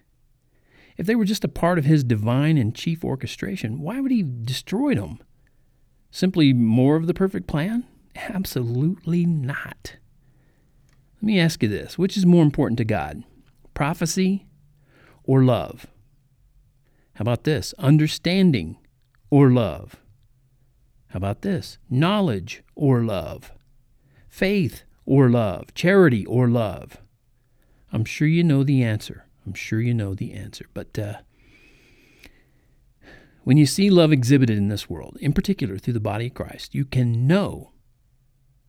If 0.96 1.06
they 1.06 1.14
were 1.14 1.24
just 1.24 1.44
a 1.44 1.48
part 1.48 1.78
of 1.78 1.84
his 1.84 2.02
divine 2.02 2.58
and 2.58 2.74
chief 2.74 3.04
orchestration, 3.04 3.80
why 3.80 4.00
would 4.00 4.10
he 4.10 4.24
destroy 4.24 4.96
them? 4.96 5.20
Simply 6.10 6.52
more 6.52 6.96
of 6.96 7.06
the 7.06 7.14
perfect 7.14 7.46
plan? 7.46 7.84
Absolutely 8.16 9.24
not. 9.24 9.96
Let 11.16 11.22
me 11.22 11.38
ask 11.38 11.62
you 11.62 11.68
this 11.68 11.96
which 11.96 12.16
is 12.16 12.26
more 12.26 12.42
important 12.42 12.78
to 12.78 12.84
God, 12.84 13.22
prophecy 13.72 14.46
or 15.22 15.44
love? 15.44 15.86
How 17.14 17.22
about 17.22 17.44
this? 17.44 17.72
Understanding 17.78 18.78
or 19.30 19.50
love? 19.50 19.94
How 21.08 21.18
about 21.18 21.42
this? 21.42 21.78
Knowledge 21.88 22.64
or 22.74 23.04
love? 23.04 23.52
Faith 24.36 24.82
or 25.06 25.30
love? 25.30 25.72
Charity 25.72 26.26
or 26.26 26.46
love? 26.46 26.98
I'm 27.90 28.04
sure 28.04 28.28
you 28.28 28.44
know 28.44 28.62
the 28.62 28.82
answer. 28.82 29.24
I'm 29.46 29.54
sure 29.54 29.80
you 29.80 29.94
know 29.94 30.14
the 30.14 30.34
answer. 30.34 30.66
But 30.74 30.98
uh, 30.98 31.14
when 33.44 33.56
you 33.56 33.64
see 33.64 33.88
love 33.88 34.12
exhibited 34.12 34.58
in 34.58 34.68
this 34.68 34.90
world, 34.90 35.16
in 35.22 35.32
particular 35.32 35.78
through 35.78 35.94
the 35.94 36.00
body 36.00 36.26
of 36.26 36.34
Christ, 36.34 36.74
you 36.74 36.84
can 36.84 37.26
know 37.26 37.72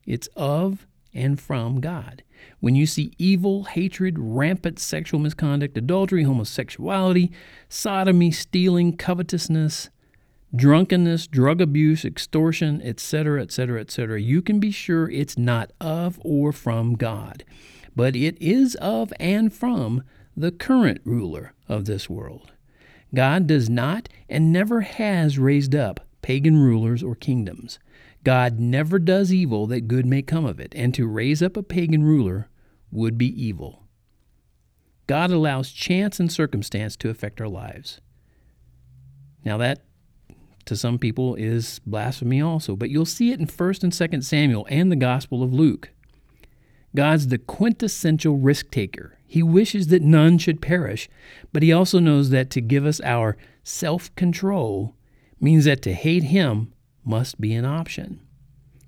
it's 0.05 0.29
of 0.37 0.87
and 1.13 1.37
from 1.37 1.81
God. 1.81 2.23
When 2.61 2.75
you 2.75 2.85
see 2.85 3.11
evil, 3.17 3.65
hatred, 3.65 4.17
rampant 4.17 4.79
sexual 4.79 5.19
misconduct, 5.19 5.77
adultery, 5.77 6.23
homosexuality, 6.23 7.29
sodomy, 7.67 8.31
stealing, 8.31 8.95
covetousness, 8.95 9.89
drunkenness, 10.55 11.27
drug 11.27 11.61
abuse, 11.61 12.05
extortion, 12.05 12.81
etc., 12.81 13.41
etc., 13.41 13.81
etc., 13.81 14.21
you 14.21 14.41
can 14.41 14.59
be 14.59 14.71
sure 14.71 15.09
it's 15.09 15.37
not 15.37 15.71
of 15.79 16.19
or 16.23 16.51
from 16.51 16.95
God, 16.95 17.43
but 17.95 18.15
it 18.15 18.41
is 18.41 18.75
of 18.75 19.11
and 19.19 19.53
from 19.53 20.03
the 20.35 20.51
current 20.51 21.01
ruler 21.03 21.53
of 21.67 21.85
this 21.85 22.09
world. 22.09 22.51
God 23.13 23.47
does 23.47 23.69
not 23.69 24.09
and 24.29 24.51
never 24.51 24.81
has 24.81 25.39
raised 25.39 25.73
up 25.75 26.01
pagan 26.21 26.57
rulers 26.57 27.01
or 27.01 27.15
kingdoms. 27.15 27.79
God 28.23 28.59
never 28.59 28.99
does 28.99 29.31
evil 29.31 29.67
that 29.67 29.87
good 29.87 30.05
may 30.05 30.21
come 30.21 30.45
of 30.45 30.59
it, 30.59 30.73
and 30.75 30.93
to 30.93 31.07
raise 31.07 31.41
up 31.41 31.55
a 31.55 31.63
pagan 31.63 32.03
ruler 32.03 32.49
would 32.91 33.17
be 33.17 33.27
evil. 33.41 33.83
God 35.07 35.31
allows 35.31 35.71
chance 35.71 36.19
and 36.19 36.29
circumstance 36.29 36.97
to 36.97 37.09
affect 37.09 37.39
our 37.39 37.47
lives. 37.47 38.01
Now, 39.45 39.57
that 39.57 39.83
to 40.67 40.75
some 40.75 40.99
people 40.99 41.35
is 41.35 41.79
blasphemy 41.85 42.41
also, 42.41 42.75
but 42.75 42.89
you'll 42.89 43.05
see 43.05 43.31
it 43.31 43.39
in 43.39 43.47
1st 43.47 43.83
and 43.83 43.91
2nd 43.91 44.23
Samuel 44.23 44.67
and 44.69 44.91
the 44.91 44.95
Gospel 44.95 45.43
of 45.43 45.53
Luke. 45.53 45.89
God's 46.95 47.27
the 47.27 47.37
quintessential 47.37 48.37
risk 48.37 48.71
taker. 48.71 49.17
He 49.25 49.43
wishes 49.43 49.87
that 49.87 50.01
none 50.01 50.37
should 50.37 50.61
perish, 50.61 51.09
but 51.51 51.63
he 51.63 51.73
also 51.73 51.99
knows 51.99 52.29
that 52.29 52.49
to 52.51 52.61
give 52.61 52.85
us 52.85 53.01
our 53.01 53.37
self 53.63 54.13
control 54.15 54.95
means 55.39 55.65
that 55.65 55.81
to 55.83 55.93
hate 55.93 56.23
him 56.23 56.73
must 57.03 57.39
be 57.39 57.53
an 57.53 57.65
option. 57.65 58.19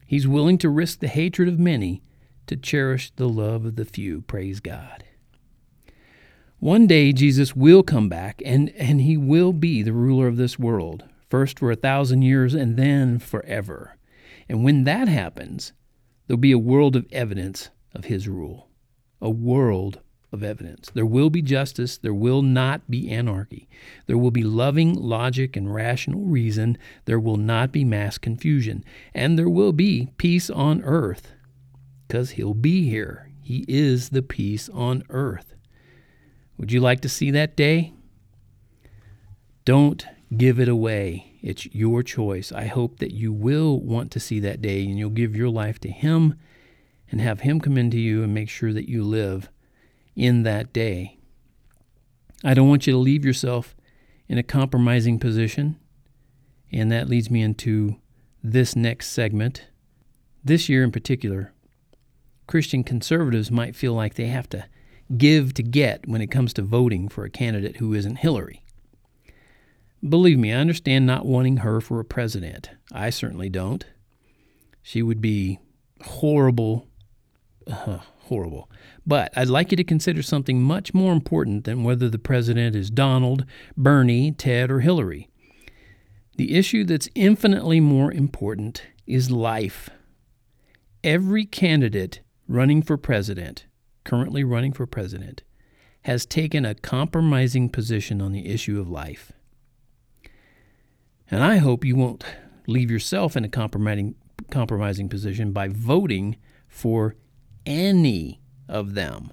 He's 0.06 0.28
willing 0.28 0.58
to 0.60 0.70
risk 0.70 1.00
the 1.00 1.08
hatred 1.08 1.48
of 1.48 1.60
many 1.60 2.02
to 2.48 2.58
cherish 2.58 3.12
the 3.16 3.30
love 3.30 3.66
of 3.66 3.76
the 3.76 3.86
few. 3.86 4.22
Praise 4.22 4.60
God. 4.60 5.04
One 6.60 6.88
day 6.88 7.14
Jesus 7.14 7.56
will 7.56 7.84
come 7.84 8.10
back 8.10 8.42
and, 8.44 8.70
and 8.72 9.02
he 9.02 9.16
will 9.16 9.54
be 9.54 9.84
the 9.84 9.94
ruler 9.94 10.28
of 10.28 10.38
this 10.38 10.58
world, 10.58 11.04
first 11.30 11.60
for 11.60 11.72
a 11.72 11.76
thousand 11.76 12.24
years 12.24 12.54
and 12.54 12.78
then 12.78 13.20
forever. 13.20 13.98
And 14.48 14.64
when 14.64 14.84
that 14.86 15.08
happens, 15.08 15.74
there'll 16.28 16.38
be 16.40 16.52
a 16.52 16.58
world 16.58 16.96
of 16.96 17.06
evidence 17.12 17.70
of 17.94 18.06
his 18.06 18.28
rule. 18.28 18.70
a 19.22 19.30
world 19.30 20.00
of 20.32 20.44
evidence. 20.44 20.90
There 20.94 21.06
will 21.06 21.30
be 21.30 21.42
justice. 21.42 21.98
There 21.98 22.14
will 22.14 22.42
not 22.42 22.90
be 22.90 23.10
anarchy. 23.10 23.68
There 24.06 24.18
will 24.18 24.32
be 24.32 24.44
loving 24.44 24.94
logic 24.94 25.56
and 25.56 25.74
rational 25.74 26.22
reason. 26.22 26.78
There 27.06 27.20
will 27.20 27.38
not 27.38 27.72
be 27.72 27.84
mass 27.84 28.18
confusion. 28.18 28.84
And 29.14 29.38
there 29.38 29.50
will 29.50 29.74
be 29.74 30.10
peace 30.18 30.50
on 30.50 30.84
earth 30.84 31.32
because 32.08 32.32
He'll 32.32 32.54
be 32.54 32.90
here. 32.90 33.32
He 33.42 33.66
is 33.68 34.10
the 34.10 34.22
peace 34.22 34.70
on 34.70 35.04
earth. 35.10 35.56
Would 36.58 36.72
you 36.72 36.80
like 36.80 37.02
to 37.02 37.10
see 37.10 37.32
that 37.32 37.56
day? 37.56 37.94
Don't 39.66 40.06
give 40.36 40.60
it 40.60 40.70
away. 40.70 41.38
It's 41.42 41.66
your 41.74 42.04
choice. 42.04 42.52
I 42.52 42.66
hope 42.66 43.00
that 43.00 43.12
you 43.12 43.32
will 43.32 43.80
want 43.80 44.12
to 44.12 44.20
see 44.20 44.40
that 44.42 44.62
day 44.62 44.86
and 44.86 44.98
you'll 44.98 45.10
give 45.10 45.36
your 45.36 45.50
life 45.50 45.80
to 45.80 45.90
Him 45.90 46.36
and 47.12 47.22
have 47.22 47.42
Him 47.42 47.60
come 47.60 47.78
into 47.78 48.00
you 48.00 48.24
and 48.24 48.34
make 48.34 48.50
sure 48.50 48.74
that 48.74 48.90
you 48.90 49.04
live 49.04 49.50
in 50.16 50.44
that 50.44 50.74
day. 50.74 51.18
I 52.44 52.54
don't 52.54 52.70
want 52.70 52.88
you 52.88 52.94
to 52.94 53.00
leave 53.00 53.26
yourself 53.26 53.76
in 54.28 54.38
a 54.38 54.44
compromising 54.44 55.20
position. 55.20 55.78
And 56.72 56.92
that 56.92 57.10
leads 57.10 57.32
me 57.32 57.42
into 57.42 57.96
this 58.44 58.76
next 58.76 59.10
segment. 59.10 59.68
This 60.44 60.70
year 60.70 60.84
in 60.84 60.92
particular, 60.92 61.54
Christian 62.48 62.84
conservatives 62.84 63.52
might 63.52 63.76
feel 63.76 63.94
like 63.94 64.14
they 64.14 64.28
have 64.28 64.48
to 64.50 64.66
give 65.18 65.54
to 65.56 65.64
get 65.64 66.08
when 66.08 66.22
it 66.22 66.32
comes 66.32 66.54
to 66.54 66.62
voting 66.62 67.10
for 67.10 67.26
a 67.26 67.30
candidate 67.30 67.78
who 67.78 67.94
isn't 67.94 68.18
Hillary. 68.18 68.64
Believe 70.08 70.40
me, 70.40 70.54
I 70.54 70.58
understand 70.58 71.06
not 71.06 71.26
wanting 71.26 71.58
her 71.58 71.82
for 71.82 72.00
a 72.00 72.06
president. 72.06 72.70
I 72.92 73.10
certainly 73.10 73.50
don't. 73.50 73.86
She 74.82 75.04
would 75.04 75.20
be 75.20 75.60
horrible, 76.02 76.88
uh, 77.68 78.00
horrible. 78.20 78.70
But 79.06 79.34
I'd 79.36 79.50
like 79.50 79.72
you 79.72 79.78
to 79.78 79.84
consider 79.84 80.22
something 80.22 80.62
much 80.62 80.94
more 80.94 81.12
important 81.12 81.66
than 81.66 81.84
whether 81.84 82.10
the 82.10 82.20
president 82.20 82.76
is 82.76 82.90
Donald, 82.90 83.46
Bernie, 83.76 84.32
Ted, 84.32 84.72
or 84.72 84.80
Hillary. 84.80 85.30
The 86.38 86.56
issue 86.56 86.86
that's 86.86 87.10
infinitely 87.16 87.82
more 87.82 88.14
important 88.14 88.84
is 89.06 89.30
life. 89.30 89.90
Every 91.04 91.46
candidate 91.46 92.22
running 92.48 92.82
for 92.82 92.98
president, 92.98 93.66
currently 94.06 94.46
running 94.46 94.72
for 94.72 94.86
president, 94.86 95.44
has 96.04 96.26
taken 96.26 96.64
a 96.64 96.76
compromising 96.76 97.68
position 97.68 98.22
on 98.22 98.32
the 98.32 98.48
issue 98.48 98.80
of 98.80 98.90
life. 98.90 99.34
And 101.32 101.44
I 101.44 101.58
hope 101.58 101.86
you 101.86 101.96
won't 101.96 102.24
leave 102.68 102.90
yourself 102.90 103.38
in 103.38 103.44
a 103.44 103.50
compromising, 103.50 104.16
compromising 104.50 105.10
position 105.10 105.52
by 105.52 105.68
voting 105.68 106.38
for 106.68 107.16
any 107.66 108.42
of 108.68 108.94
them. 108.94 109.32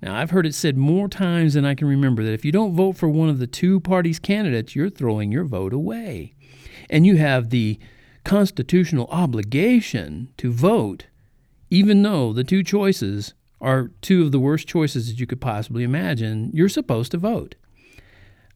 Now, 0.00 0.14
I've 0.14 0.30
heard 0.30 0.46
it 0.46 0.54
said 0.54 0.76
more 0.76 1.08
times 1.08 1.54
than 1.54 1.64
I 1.64 1.74
can 1.74 1.88
remember 1.88 2.22
that 2.22 2.32
if 2.32 2.44
you 2.44 2.52
don't 2.52 2.74
vote 2.74 2.96
for 2.96 3.08
one 3.08 3.28
of 3.28 3.38
the 3.38 3.48
two 3.48 3.80
parties' 3.80 4.20
candidates, 4.20 4.76
you're 4.76 4.90
throwing 4.90 5.32
your 5.32 5.44
vote 5.44 5.72
away. 5.72 6.34
And 6.88 7.04
you 7.04 7.16
have 7.16 7.50
the 7.50 7.78
constitutional 8.24 9.08
obligation 9.10 10.32
to 10.36 10.52
vote, 10.52 11.06
even 11.68 12.02
though 12.02 12.32
the 12.32 12.44
two 12.44 12.62
choices 12.62 13.34
are 13.60 13.90
two 14.00 14.22
of 14.22 14.32
the 14.32 14.38
worst 14.38 14.68
choices 14.68 15.08
that 15.08 15.18
you 15.18 15.26
could 15.26 15.40
possibly 15.40 15.82
imagine, 15.82 16.50
you're 16.54 16.68
supposed 16.68 17.10
to 17.10 17.18
vote. 17.18 17.56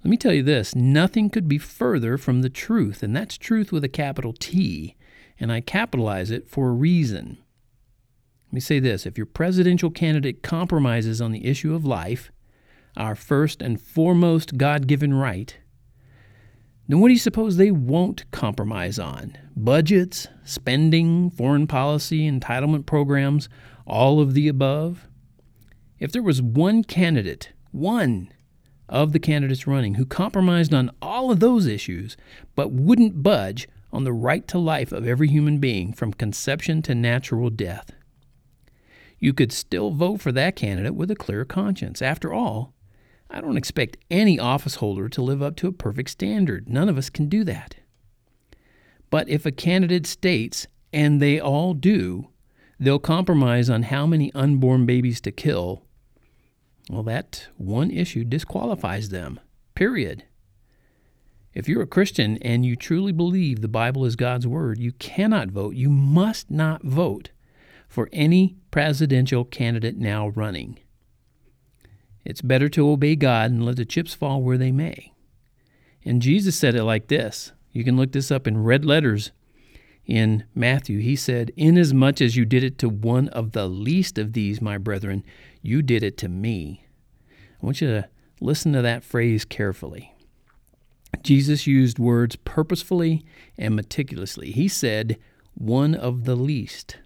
Let 0.04 0.10
me 0.10 0.16
tell 0.16 0.32
you 0.32 0.42
this 0.42 0.74
nothing 0.74 1.30
could 1.30 1.46
be 1.46 1.58
further 1.58 2.18
from 2.18 2.42
the 2.42 2.50
truth, 2.50 3.04
and 3.04 3.14
that's 3.14 3.38
truth 3.38 3.70
with 3.70 3.84
a 3.84 3.88
capital 3.88 4.32
T, 4.32 4.96
and 5.38 5.52
I 5.52 5.60
capitalize 5.60 6.30
it 6.30 6.48
for 6.48 6.68
a 6.68 6.72
reason. 6.72 7.38
Let 8.48 8.52
me 8.52 8.60
say 8.60 8.80
this 8.80 9.06
if 9.06 9.16
your 9.16 9.26
presidential 9.26 9.90
candidate 9.90 10.42
compromises 10.42 11.20
on 11.20 11.30
the 11.30 11.46
issue 11.46 11.72
of 11.72 11.84
life, 11.84 12.32
our 12.96 13.14
first 13.14 13.62
and 13.62 13.80
foremost 13.80 14.58
God 14.58 14.88
given 14.88 15.14
right, 15.14 15.56
then 16.88 17.00
what 17.00 17.08
do 17.08 17.14
you 17.14 17.20
suppose 17.20 17.56
they 17.56 17.70
won't 17.70 18.28
compromise 18.32 18.98
on? 18.98 19.38
Budgets, 19.56 20.26
spending, 20.42 21.30
foreign 21.30 21.68
policy, 21.68 22.28
entitlement 22.28 22.86
programs, 22.86 23.48
all 23.86 24.20
of 24.20 24.34
the 24.34 24.48
above? 24.48 25.06
If 26.00 26.10
there 26.10 26.24
was 26.24 26.42
one 26.42 26.82
candidate, 26.82 27.52
one 27.70 28.32
of 28.92 29.12
the 29.12 29.18
candidates 29.18 29.66
running, 29.66 29.94
who 29.94 30.04
compromised 30.04 30.72
on 30.72 30.90
all 31.00 31.32
of 31.32 31.40
those 31.40 31.66
issues, 31.66 32.16
but 32.54 32.70
wouldn't 32.70 33.22
budge 33.22 33.66
on 33.90 34.04
the 34.04 34.12
right 34.12 34.46
to 34.48 34.58
life 34.58 34.92
of 34.92 35.06
every 35.06 35.28
human 35.28 35.58
being 35.58 35.92
from 35.92 36.12
conception 36.12 36.82
to 36.82 36.94
natural 36.94 37.50
death, 37.50 37.90
you 39.18 39.32
could 39.32 39.52
still 39.52 39.90
vote 39.90 40.20
for 40.20 40.30
that 40.32 40.56
candidate 40.56 40.94
with 40.94 41.10
a 41.10 41.16
clear 41.16 41.44
conscience. 41.44 42.02
After 42.02 42.32
all, 42.32 42.74
I 43.30 43.40
don't 43.40 43.56
expect 43.56 43.96
any 44.10 44.38
office 44.38 44.76
holder 44.76 45.08
to 45.08 45.22
live 45.22 45.40
up 45.42 45.56
to 45.56 45.68
a 45.68 45.72
perfect 45.72 46.10
standard. 46.10 46.68
None 46.68 46.88
of 46.88 46.98
us 46.98 47.08
can 47.08 47.28
do 47.28 47.44
that. 47.44 47.76
But 49.08 49.28
if 49.28 49.46
a 49.46 49.52
candidate 49.52 50.06
states, 50.06 50.66
and 50.92 51.20
they 51.20 51.40
all 51.40 51.72
do, 51.72 52.28
they'll 52.78 52.98
compromise 52.98 53.70
on 53.70 53.84
how 53.84 54.06
many 54.06 54.32
unborn 54.34 54.84
babies 54.84 55.20
to 55.22 55.30
kill, 55.30 55.86
well, 56.90 57.02
that 57.04 57.48
one 57.56 57.90
issue 57.90 58.24
disqualifies 58.24 59.08
them. 59.10 59.40
Period. 59.74 60.24
If 61.54 61.68
you're 61.68 61.82
a 61.82 61.86
Christian 61.86 62.38
and 62.38 62.64
you 62.64 62.76
truly 62.76 63.12
believe 63.12 63.60
the 63.60 63.68
Bible 63.68 64.04
is 64.04 64.16
God's 64.16 64.46
Word, 64.46 64.78
you 64.78 64.92
cannot 64.92 65.50
vote. 65.50 65.74
You 65.74 65.90
must 65.90 66.50
not 66.50 66.82
vote 66.82 67.30
for 67.88 68.08
any 68.12 68.56
presidential 68.70 69.44
candidate 69.44 69.98
now 69.98 70.28
running. 70.28 70.78
It's 72.24 72.40
better 72.40 72.68
to 72.70 72.88
obey 72.88 73.16
God 73.16 73.50
and 73.50 73.64
let 73.64 73.76
the 73.76 73.84
chips 73.84 74.14
fall 74.14 74.40
where 74.42 74.56
they 74.56 74.72
may. 74.72 75.12
And 76.04 76.22
Jesus 76.22 76.56
said 76.56 76.74
it 76.74 76.84
like 76.84 77.08
this. 77.08 77.52
You 77.72 77.84
can 77.84 77.96
look 77.96 78.12
this 78.12 78.30
up 78.30 78.46
in 78.46 78.64
red 78.64 78.84
letters 78.84 79.30
in 80.06 80.44
Matthew. 80.54 81.00
He 81.00 81.16
said, 81.16 81.52
Inasmuch 81.56 82.20
as 82.20 82.36
you 82.36 82.44
did 82.44 82.64
it 82.64 82.78
to 82.78 82.88
one 82.88 83.28
of 83.28 83.52
the 83.52 83.66
least 83.66 84.18
of 84.18 84.32
these, 84.32 84.60
my 84.60 84.78
brethren, 84.78 85.22
you 85.62 85.80
did 85.80 86.02
it 86.02 86.18
to 86.18 86.28
me. 86.28 86.86
I 87.30 87.64
want 87.64 87.80
you 87.80 87.88
to 87.88 88.08
listen 88.40 88.72
to 88.72 88.82
that 88.82 89.04
phrase 89.04 89.44
carefully. 89.44 90.14
Jesus 91.22 91.66
used 91.66 91.98
words 91.98 92.36
purposefully 92.36 93.24
and 93.56 93.76
meticulously. 93.76 94.50
He 94.50 94.66
said, 94.66 95.18
one 95.54 95.94
of 95.94 96.24
the 96.24 96.34
least. 96.34 96.98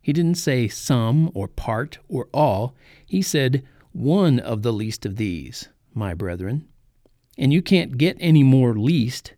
He 0.00 0.12
didn't 0.12 0.36
say 0.36 0.68
some 0.68 1.30
or 1.34 1.48
part 1.48 1.98
or 2.08 2.28
all. 2.32 2.74
He 3.04 3.20
said, 3.20 3.62
one 3.92 4.38
of 4.38 4.62
the 4.62 4.72
least 4.72 5.04
of 5.04 5.16
these, 5.16 5.68
my 5.92 6.14
brethren. 6.14 6.66
And 7.36 7.52
you 7.52 7.60
can't 7.60 7.98
get 7.98 8.16
any 8.18 8.42
more 8.42 8.74
least 8.74 9.34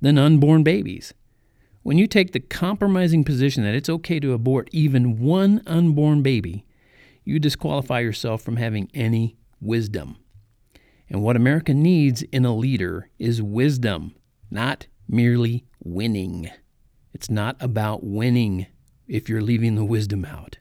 than 0.00 0.18
unborn 0.18 0.62
babies. 0.62 1.12
When 1.82 1.98
you 1.98 2.06
take 2.06 2.32
the 2.32 2.40
compromising 2.40 3.24
position 3.24 3.64
that 3.64 3.74
it's 3.74 3.88
okay 3.88 4.20
to 4.20 4.32
abort 4.32 4.68
even 4.70 5.18
one 5.18 5.62
unborn 5.66 6.22
baby, 6.22 6.64
you 7.24 7.38
disqualify 7.38 8.00
yourself 8.00 8.42
from 8.42 8.56
having 8.56 8.90
any 8.94 9.36
wisdom. 9.60 10.16
And 11.08 11.22
what 11.22 11.36
America 11.36 11.74
needs 11.74 12.22
in 12.22 12.44
a 12.44 12.54
leader 12.54 13.10
is 13.18 13.42
wisdom, 13.42 14.14
not 14.50 14.86
merely 15.08 15.64
winning. 15.82 16.50
It's 17.12 17.30
not 17.30 17.56
about 17.60 18.02
winning, 18.02 18.66
if 19.06 19.28
you're 19.28 19.42
leaving 19.42 19.74
the 19.74 19.84
wisdom 19.84 20.24
out. 20.24 20.58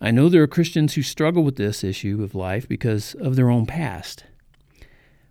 I 0.00 0.10
know 0.10 0.28
there 0.28 0.42
are 0.42 0.48
Christians 0.48 0.94
who 0.94 1.02
struggle 1.02 1.44
with 1.44 1.56
this 1.56 1.84
issue 1.84 2.22
of 2.22 2.34
life 2.34 2.68
because 2.68 3.14
of 3.14 3.36
their 3.36 3.48
own 3.48 3.64
past. 3.64 4.24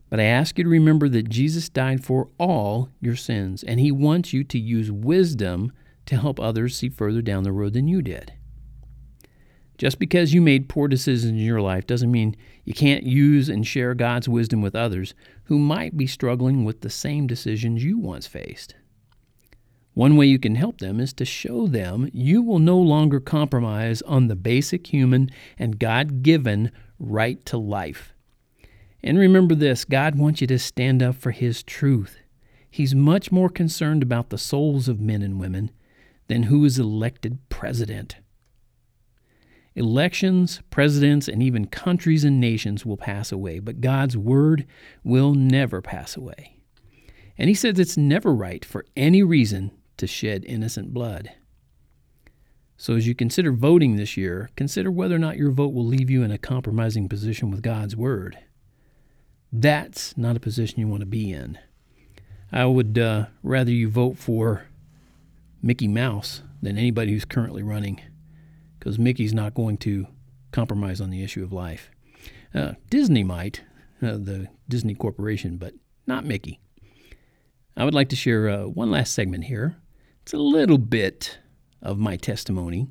But 0.10 0.20
I 0.20 0.24
ask 0.24 0.58
you 0.58 0.64
to 0.64 0.70
remember 0.70 1.10
that 1.10 1.30
Jesus 1.30 1.70
died 1.70 2.04
for 2.04 2.30
all 2.38 2.90
your 3.02 3.16
sins, 3.16 3.64
and 3.64 3.80
He 3.80 3.92
wants 3.92 4.32
you 4.32 4.44
to 4.46 4.60
use 4.60 4.92
wisdom 4.92 5.74
to 6.06 6.18
help 6.18 6.40
others 6.40 6.78
see 6.78 6.90
further 6.90 7.22
down 7.22 7.44
the 7.44 7.52
road 7.52 7.74
than 7.74 7.88
you 7.88 8.02
did. 8.02 8.34
Just 9.78 10.00
because 10.00 10.34
you 10.34 10.42
made 10.42 10.70
poor 10.70 10.88
decisions 10.88 11.32
in 11.32 11.38
your 11.38 11.62
life 11.62 11.88
doesn't 11.88 12.12
mean 12.12 12.36
you 12.64 12.74
can't 12.74 13.04
use 13.04 13.50
and 13.50 13.66
share 13.66 13.94
God's 13.94 14.30
wisdom 14.30 14.62
with 14.62 14.76
others 14.76 15.14
who 15.46 15.58
might 15.58 15.98
be 15.98 16.08
struggling 16.08 16.64
with 16.64 16.82
the 16.82 16.90
same 16.90 17.28
decisions 17.28 17.84
you 17.84 17.98
once 17.98 18.28
faced. 18.28 18.76
One 19.94 20.16
way 20.18 20.26
you 20.26 20.40
can 20.40 20.56
help 20.56 20.80
them 20.80 21.00
is 21.00 21.14
to 21.14 21.26
show 21.26 21.68
them 21.68 22.10
you 22.14 22.42
will 22.42 22.60
no 22.60 22.80
longer 22.80 23.20
compromise 23.20 24.02
on 24.04 24.28
the 24.28 24.36
basic 24.36 24.88
human 24.88 25.30
and 25.58 25.80
God 25.80 26.24
given 26.24 26.72
right 26.98 27.44
to 27.46 27.58
life. 27.58 28.14
And 29.04 29.20
remember 29.20 29.54
this 29.54 29.86
God 29.86 30.16
wants 30.16 30.42
you 30.42 30.48
to 30.48 30.58
stand 30.58 31.04
up 31.04 31.16
for 31.16 31.32
His 31.32 31.62
truth. 31.62 32.18
He's 32.72 32.96
much 32.96 33.32
more 33.32 33.50
concerned 33.50 34.02
about 34.02 34.30
the 34.30 34.38
souls 34.38 34.88
of 34.88 35.00
men 35.00 35.22
and 35.22 35.40
women 35.40 35.70
than 36.28 36.44
who 36.44 36.66
is 36.66 36.80
elected 36.80 37.38
president. 37.50 38.16
Elections, 39.76 40.62
presidents, 40.70 41.28
and 41.28 41.42
even 41.42 41.66
countries 41.66 42.24
and 42.24 42.40
nations 42.40 42.86
will 42.86 42.98
pass 42.98 43.32
away, 43.32 43.60
but 43.60 43.82
God's 43.82 44.16
word 44.16 44.66
will 45.04 45.34
never 45.34 45.82
pass 45.82 46.16
away. 46.16 46.58
And 47.38 47.50
He 47.50 47.56
says 47.56 47.80
it's 47.80 47.98
never 47.98 48.34
right 48.34 48.64
for 48.64 48.86
any 48.96 49.24
reason 49.24 49.72
to 49.98 50.06
shed 50.06 50.46
innocent 50.46 50.94
blood. 50.94 51.32
So, 52.78 52.96
as 52.96 53.08
you 53.08 53.16
consider 53.16 53.52
voting 53.52 53.96
this 53.96 54.18
year, 54.18 54.50
consider 54.56 54.92
whether 54.92 55.16
or 55.16 55.20
not 55.20 55.38
your 55.38 55.52
vote 55.52 55.74
will 55.74 55.86
leave 55.86 56.10
you 56.10 56.24
in 56.24 56.32
a 56.32 56.38
compromising 56.38 57.08
position 57.08 57.50
with 57.50 57.62
God's 57.62 57.96
Word. 57.96 58.38
That's 59.52 60.18
not 60.18 60.36
a 60.36 60.40
position 60.40 60.80
you 60.80 60.88
want 60.88 61.02
to 61.02 61.08
be 61.08 61.32
in. 61.32 61.58
I 62.52 62.66
would 62.66 62.98
uh, 63.00 63.28
rather 63.42 63.72
you 63.72 63.90
vote 63.90 64.18
for 64.18 64.66
Mickey 65.62 65.88
Mouse 65.88 66.42
than 66.62 66.78
anybody 66.78 67.12
who's 67.12 67.26
currently 67.26 67.64
running, 67.64 68.02
because 68.84 69.00
Mickey's 69.00 69.34
not 69.34 69.54
going 69.54 69.78
to 69.78 70.08
compromise 70.52 71.00
on 71.00 71.10
the 71.10 71.24
issue 71.24 71.42
of 71.42 71.54
life. 71.54 71.90
Uh, 72.54 72.74
Disney 72.90 73.24
might, 73.24 73.62
uh, 74.02 74.18
the 74.18 74.50
Disney 74.68 74.94
Corporation, 74.94 75.56
but 75.56 75.74
not 76.06 76.26
Mickey. 76.26 76.60
I 77.78 77.86
would 77.86 77.94
like 77.94 78.10
to 78.10 78.18
share 78.18 78.50
uh, 78.50 78.64
one 78.64 78.92
last 78.92 79.14
segment 79.14 79.46
here. 79.46 79.78
It's 80.24 80.34
a 80.34 80.38
little 80.38 80.78
bit 80.78 81.40
of 81.82 81.98
my 81.98 82.18
testimony. 82.18 82.90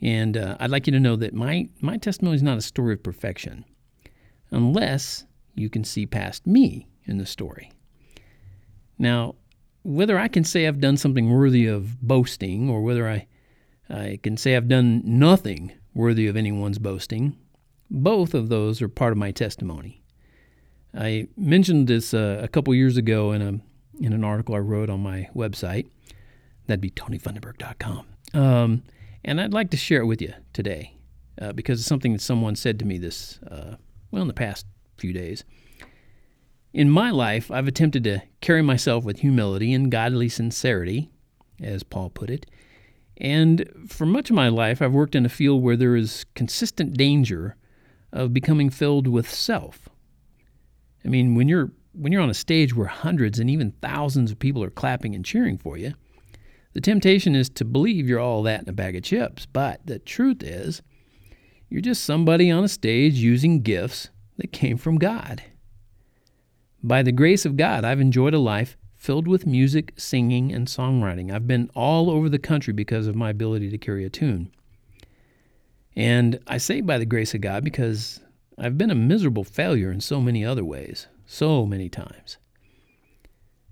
And 0.00 0.36
uh, 0.36 0.56
I'd 0.60 0.70
like 0.70 0.86
you 0.86 0.92
to 0.92 1.00
know 1.00 1.16
that 1.16 1.34
my, 1.34 1.68
my 1.80 1.96
testimony 1.96 2.36
is 2.36 2.42
not 2.42 2.58
a 2.58 2.62
story 2.62 2.94
of 2.94 3.02
perfection, 3.02 3.64
unless 4.52 5.24
you 5.56 5.68
can 5.68 5.82
see 5.82 6.06
past 6.06 6.46
me 6.46 6.86
in 7.06 7.18
the 7.18 7.26
story. 7.26 7.72
Now, 8.98 9.34
whether 9.82 10.16
I 10.16 10.28
can 10.28 10.44
say 10.44 10.68
I've 10.68 10.80
done 10.80 10.96
something 10.96 11.28
worthy 11.28 11.66
of 11.66 12.00
boasting 12.00 12.70
or 12.70 12.82
whether 12.82 13.08
I, 13.08 13.26
I 13.92 14.18
can 14.22 14.36
say 14.36 14.56
I've 14.56 14.68
done 14.68 15.02
nothing 15.04 15.72
worthy 15.94 16.26
of 16.26 16.36
anyone's 16.36 16.78
boasting, 16.78 17.36
both 17.90 18.32
of 18.32 18.48
those 18.48 18.80
are 18.80 18.88
part 18.88 19.12
of 19.12 19.18
my 19.18 19.30
testimony. 19.30 20.02
I 20.94 21.28
mentioned 21.36 21.88
this 21.88 22.14
uh, 22.14 22.40
a 22.42 22.48
couple 22.48 22.74
years 22.74 22.96
ago 22.96 23.32
in 23.32 23.42
a 23.42 23.60
in 24.00 24.12
an 24.12 24.24
article 24.24 24.54
I 24.54 24.58
wrote 24.58 24.90
on 24.90 25.00
my 25.00 25.28
website. 25.34 25.86
That'd 26.66 26.80
be 26.80 26.90
tonyfunderburk.com. 26.90 28.06
Um, 28.34 28.82
and 29.24 29.40
I'd 29.40 29.52
like 29.52 29.70
to 29.70 29.76
share 29.76 30.00
it 30.00 30.06
with 30.06 30.22
you 30.22 30.32
today 30.52 30.96
uh, 31.40 31.52
because 31.52 31.78
it's 31.78 31.88
something 31.88 32.12
that 32.12 32.22
someone 32.22 32.56
said 32.56 32.78
to 32.78 32.84
me 32.84 32.98
this, 32.98 33.38
uh, 33.50 33.76
well, 34.10 34.22
in 34.22 34.28
the 34.28 34.34
past 34.34 34.66
few 34.96 35.12
days. 35.12 35.44
In 36.72 36.88
my 36.88 37.10
life, 37.10 37.50
I've 37.50 37.68
attempted 37.68 38.02
to 38.04 38.22
carry 38.40 38.62
myself 38.62 39.04
with 39.04 39.18
humility 39.18 39.74
and 39.74 39.90
godly 39.92 40.28
sincerity, 40.28 41.10
as 41.60 41.82
Paul 41.82 42.08
put 42.10 42.30
it. 42.30 42.46
And 43.22 43.86
for 43.86 44.04
much 44.04 44.30
of 44.30 44.36
my 44.36 44.48
life, 44.48 44.82
I've 44.82 44.92
worked 44.92 45.14
in 45.14 45.24
a 45.24 45.30
field 45.30 45.62
where 45.62 45.76
there 45.76 45.94
is 45.94 46.26
consistent 46.34 46.96
danger 46.96 47.56
of 48.12 48.34
becoming 48.34 48.68
filled 48.68 49.06
with 49.06 49.30
self. 49.30 49.88
I 51.04 51.08
mean, 51.08 51.36
when 51.36 51.48
you're 51.48 51.70
when 51.92 52.10
you're 52.10 52.22
on 52.22 52.30
a 52.30 52.34
stage 52.34 52.74
where 52.74 52.86
hundreds 52.86 53.38
and 53.38 53.48
even 53.48 53.74
thousands 53.82 54.30
of 54.30 54.38
people 54.38 54.64
are 54.64 54.70
clapping 54.70 55.14
and 55.14 55.24
cheering 55.24 55.56
for 55.56 55.76
you, 55.76 55.92
the 56.72 56.80
temptation 56.80 57.36
is 57.36 57.48
to 57.50 57.64
believe 57.64 58.08
you're 58.08 58.18
all 58.18 58.42
that 58.42 58.62
in 58.62 58.68
a 58.68 58.72
bag 58.72 58.96
of 58.96 59.04
chips. 59.04 59.46
But 59.46 59.86
the 59.86 59.98
truth 60.00 60.42
is, 60.42 60.82
you're 61.68 61.80
just 61.80 62.02
somebody 62.02 62.50
on 62.50 62.64
a 62.64 62.68
stage 62.68 63.14
using 63.14 63.62
gifts 63.62 64.08
that 64.38 64.52
came 64.52 64.78
from 64.78 64.98
God. 64.98 65.42
By 66.82 67.02
the 67.02 67.12
grace 67.12 67.44
of 67.44 67.56
God, 67.56 67.84
I've 67.84 68.00
enjoyed 68.00 68.34
a 68.34 68.38
life 68.38 68.76
filled 69.02 69.26
with 69.26 69.44
music, 69.44 69.92
singing, 69.96 70.52
and 70.52 70.68
songwriting. 70.68 71.34
I've 71.34 71.48
been 71.48 71.68
all 71.74 72.08
over 72.08 72.28
the 72.28 72.38
country 72.38 72.72
because 72.72 73.08
of 73.08 73.16
my 73.16 73.30
ability 73.30 73.68
to 73.68 73.76
carry 73.76 74.04
a 74.04 74.08
tune. 74.08 74.52
And 75.96 76.38
I 76.46 76.58
say 76.58 76.80
by 76.82 76.98
the 76.98 77.04
grace 77.04 77.34
of 77.34 77.40
God 77.40 77.64
because 77.64 78.20
I've 78.56 78.78
been 78.78 78.92
a 78.92 78.94
miserable 78.94 79.42
failure 79.42 79.90
in 79.90 80.00
so 80.00 80.20
many 80.20 80.44
other 80.44 80.64
ways, 80.64 81.08
so 81.26 81.66
many 81.66 81.88
times. 81.88 82.38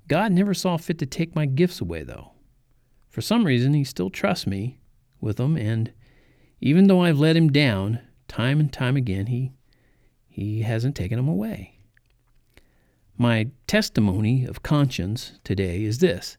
God 0.08 0.32
never 0.32 0.52
saw 0.52 0.76
fit 0.76 0.98
to 0.98 1.06
take 1.06 1.36
my 1.36 1.46
gifts 1.46 1.80
away, 1.80 2.02
though. 2.02 2.32
For 3.08 3.20
some 3.20 3.46
reason, 3.46 3.72
He 3.72 3.84
still 3.84 4.10
trusts 4.10 4.48
me 4.48 4.80
with 5.20 5.36
them, 5.36 5.56
and 5.56 5.92
even 6.60 6.88
though 6.88 7.02
I've 7.02 7.20
let 7.20 7.36
Him 7.36 7.52
down 7.52 8.00
time 8.26 8.58
and 8.58 8.72
time 8.72 8.96
again, 8.96 9.26
He, 9.26 9.52
he 10.28 10.62
hasn't 10.62 10.96
taken 10.96 11.18
them 11.18 11.28
away. 11.28 11.79
My 13.20 13.48
testimony 13.66 14.46
of 14.46 14.62
conscience 14.62 15.32
today 15.44 15.84
is 15.84 15.98
this 15.98 16.38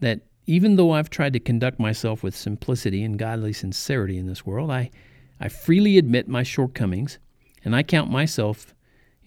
that 0.00 0.22
even 0.46 0.76
though 0.76 0.92
I've 0.92 1.10
tried 1.10 1.34
to 1.34 1.38
conduct 1.38 1.78
myself 1.78 2.22
with 2.22 2.34
simplicity 2.34 3.04
and 3.04 3.18
godly 3.18 3.52
sincerity 3.52 4.16
in 4.16 4.28
this 4.28 4.46
world, 4.46 4.70
I, 4.70 4.90
I 5.38 5.48
freely 5.50 5.98
admit 5.98 6.28
my 6.28 6.42
shortcomings, 6.42 7.18
and 7.66 7.76
I 7.76 7.82
count 7.82 8.10
myself 8.10 8.74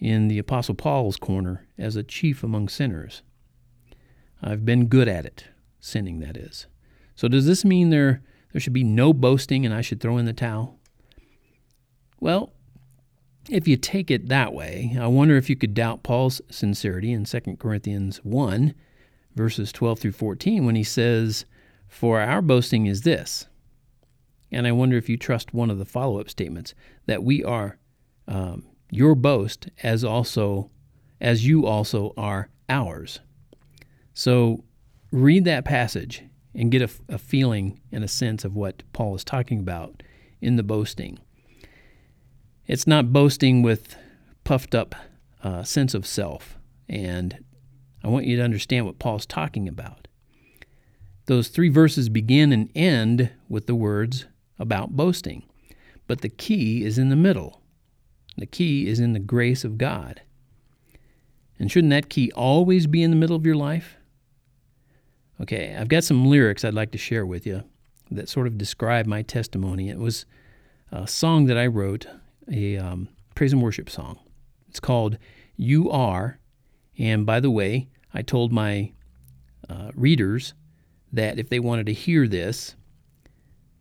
in 0.00 0.26
the 0.26 0.40
Apostle 0.40 0.74
Paul's 0.74 1.16
corner 1.16 1.68
as 1.78 1.94
a 1.94 2.02
chief 2.02 2.42
among 2.42 2.68
sinners. 2.68 3.22
I've 4.42 4.64
been 4.64 4.86
good 4.86 5.06
at 5.06 5.24
it, 5.24 5.44
sinning, 5.78 6.18
that 6.18 6.36
is. 6.36 6.66
So, 7.14 7.28
does 7.28 7.46
this 7.46 7.64
mean 7.64 7.90
there, 7.90 8.20
there 8.50 8.60
should 8.60 8.72
be 8.72 8.82
no 8.82 9.12
boasting 9.12 9.64
and 9.64 9.72
I 9.72 9.80
should 9.80 10.00
throw 10.00 10.18
in 10.18 10.26
the 10.26 10.32
towel? 10.32 10.80
Well, 12.18 12.52
if 13.48 13.68
you 13.68 13.76
take 13.76 14.10
it 14.10 14.28
that 14.28 14.52
way, 14.52 14.96
I 14.98 15.06
wonder 15.06 15.36
if 15.36 15.48
you 15.48 15.56
could 15.56 15.74
doubt 15.74 16.02
Paul's 16.02 16.40
sincerity 16.50 17.12
in 17.12 17.24
2 17.24 17.40
Corinthians 17.58 18.18
1, 18.18 18.74
verses 19.34 19.72
12 19.72 20.00
through 20.00 20.12
14, 20.12 20.64
when 20.64 20.76
he 20.76 20.84
says, 20.84 21.44
For 21.88 22.20
our 22.20 22.42
boasting 22.42 22.86
is 22.86 23.02
this. 23.02 23.46
And 24.50 24.66
I 24.66 24.72
wonder 24.72 24.96
if 24.96 25.08
you 25.08 25.16
trust 25.16 25.54
one 25.54 25.70
of 25.70 25.78
the 25.78 25.84
follow 25.84 26.20
up 26.20 26.30
statements 26.30 26.74
that 27.06 27.22
we 27.22 27.44
are 27.44 27.78
um, 28.28 28.64
your 28.90 29.14
boast 29.14 29.68
as 29.82 30.04
also 30.04 30.70
as 31.20 31.46
you 31.46 31.66
also 31.66 32.12
are 32.16 32.50
ours. 32.68 33.20
So 34.12 34.64
read 35.10 35.44
that 35.44 35.64
passage 35.64 36.24
and 36.54 36.70
get 36.70 36.82
a, 36.82 36.90
a 37.08 37.18
feeling 37.18 37.80
and 37.92 38.04
a 38.04 38.08
sense 38.08 38.44
of 38.44 38.54
what 38.54 38.82
Paul 38.92 39.14
is 39.14 39.24
talking 39.24 39.58
about 39.58 40.02
in 40.40 40.56
the 40.56 40.62
boasting. 40.62 41.18
It's 42.66 42.86
not 42.86 43.12
boasting 43.12 43.62
with 43.62 43.96
puffed 44.44 44.74
up 44.74 44.94
uh, 45.42 45.62
sense 45.62 45.94
of 45.94 46.06
self. 46.06 46.58
And 46.88 47.38
I 48.02 48.08
want 48.08 48.26
you 48.26 48.36
to 48.36 48.42
understand 48.42 48.86
what 48.86 48.98
Paul's 48.98 49.26
talking 49.26 49.68
about. 49.68 50.08
Those 51.26 51.48
three 51.48 51.68
verses 51.68 52.08
begin 52.08 52.52
and 52.52 52.70
end 52.74 53.30
with 53.48 53.66
the 53.66 53.74
words 53.74 54.26
about 54.58 54.96
boasting, 54.96 55.42
but 56.06 56.20
the 56.20 56.28
key 56.28 56.84
is 56.84 56.98
in 56.98 57.08
the 57.08 57.16
middle. 57.16 57.62
The 58.36 58.46
key 58.46 58.86
is 58.86 59.00
in 59.00 59.12
the 59.12 59.18
grace 59.18 59.64
of 59.64 59.78
God. 59.78 60.22
And 61.58 61.70
shouldn't 61.70 61.90
that 61.90 62.08
key 62.08 62.30
always 62.32 62.86
be 62.86 63.02
in 63.02 63.10
the 63.10 63.16
middle 63.16 63.34
of 63.34 63.46
your 63.46 63.56
life? 63.56 63.96
Okay, 65.40 65.76
I've 65.76 65.88
got 65.88 66.04
some 66.04 66.26
lyrics 66.26 66.64
I'd 66.64 66.74
like 66.74 66.92
to 66.92 66.98
share 66.98 67.26
with 67.26 67.46
you 67.46 67.64
that 68.10 68.28
sort 68.28 68.46
of 68.46 68.56
describe 68.56 69.06
my 69.06 69.22
testimony. 69.22 69.88
It 69.88 69.98
was 69.98 70.26
a 70.92 71.06
song 71.08 71.46
that 71.46 71.58
I 71.58 71.66
wrote 71.66 72.06
a 72.50 72.76
um, 72.76 73.08
praise 73.34 73.52
and 73.52 73.62
worship 73.62 73.90
song. 73.90 74.18
It's 74.68 74.80
called 74.80 75.18
You 75.56 75.90
Are. 75.90 76.38
And 76.98 77.26
by 77.26 77.40
the 77.40 77.50
way, 77.50 77.88
I 78.14 78.22
told 78.22 78.52
my 78.52 78.92
uh, 79.68 79.90
readers 79.94 80.54
that 81.12 81.38
if 81.38 81.48
they 81.48 81.60
wanted 81.60 81.86
to 81.86 81.92
hear 81.92 82.26
this 82.26 82.74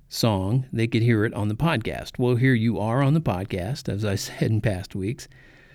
song, 0.09 0.65
they 0.71 0.87
could 0.87 1.01
hear 1.01 1.25
it 1.25 1.33
on 1.33 1.47
the 1.47 1.55
podcast. 1.55 2.17
Well, 2.17 2.35
here 2.35 2.53
you 2.53 2.79
are 2.79 3.01
on 3.01 3.13
the 3.13 3.21
podcast, 3.21 3.89
as 3.89 4.05
I 4.05 4.15
said 4.15 4.51
in 4.51 4.61
past 4.61 4.95
weeks. 4.95 5.27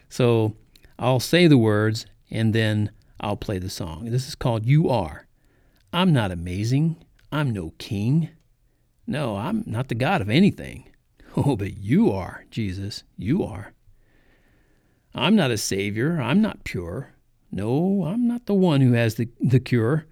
So 0.08 0.56
I'll 0.98 1.20
say 1.20 1.46
the 1.46 1.58
words 1.58 2.06
and 2.30 2.54
then 2.54 2.90
I'll 3.20 3.36
play 3.36 3.58
the 3.58 3.70
song. 3.70 4.06
This 4.06 4.28
is 4.28 4.34
called 4.34 4.66
You 4.66 4.88
Are. 4.88 5.26
I'm 5.92 6.12
not 6.12 6.30
amazing. 6.30 6.96
I'm 7.32 7.50
no 7.50 7.72
king. 7.78 8.30
No, 9.06 9.36
I'm 9.36 9.64
not 9.66 9.88
the 9.88 9.94
God 9.94 10.20
of 10.20 10.30
anything. 10.30 10.90
Oh, 11.36 11.54
but 11.54 11.78
you 11.78 12.10
are, 12.10 12.44
Jesus, 12.50 13.04
you 13.16 13.44
are. 13.44 13.72
I'm 15.14 15.36
not 15.36 15.52
a 15.52 15.58
savior. 15.58 16.20
I'm 16.20 16.40
not 16.40 16.64
pure. 16.64 17.14
No, 17.52 18.04
I'm 18.04 18.26
not 18.26 18.46
the 18.46 18.54
one 18.54 18.80
who 18.80 18.92
has 18.92 19.14
the, 19.14 19.28
the 19.40 19.60
cure. 19.60 20.06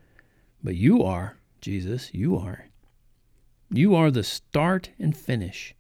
But 0.63 0.77
you 0.77 1.03
are, 1.03 1.37
Jesus, 1.61 2.13
you 2.13 2.37
are. 2.37 2.67
You 3.71 3.95
are 3.95 4.11
the 4.11 4.25
start 4.25 4.91
and 4.99 5.17
finish. 5.17 5.75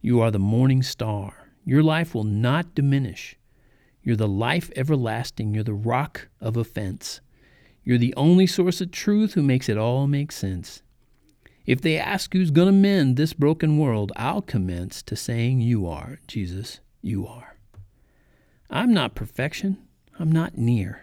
You 0.00 0.20
are 0.20 0.30
the 0.30 0.38
morning 0.38 0.82
star. 0.82 1.50
Your 1.64 1.82
life 1.82 2.14
will 2.14 2.24
not 2.24 2.74
diminish. 2.74 3.36
You're 4.02 4.16
the 4.16 4.28
life 4.28 4.70
everlasting. 4.76 5.54
You're 5.54 5.64
the 5.64 5.74
rock 5.74 6.28
of 6.40 6.56
offense. 6.56 7.20
You're 7.84 7.98
the 7.98 8.14
only 8.16 8.46
source 8.46 8.80
of 8.80 8.90
truth 8.90 9.34
who 9.34 9.42
makes 9.42 9.68
it 9.68 9.78
all 9.78 10.06
make 10.06 10.32
sense. 10.32 10.82
If 11.70 11.82
they 11.82 11.98
ask 11.98 12.32
who's 12.32 12.50
going 12.50 12.66
to 12.66 12.72
mend 12.72 13.16
this 13.16 13.32
broken 13.32 13.78
world, 13.78 14.10
I'll 14.16 14.42
commence 14.42 15.04
to 15.04 15.14
saying, 15.14 15.60
You 15.60 15.86
are, 15.86 16.18
Jesus, 16.26 16.80
you 17.00 17.28
are. 17.28 17.58
I'm 18.68 18.92
not 18.92 19.14
perfection. 19.14 19.78
I'm 20.18 20.32
not 20.32 20.58
near. 20.58 21.02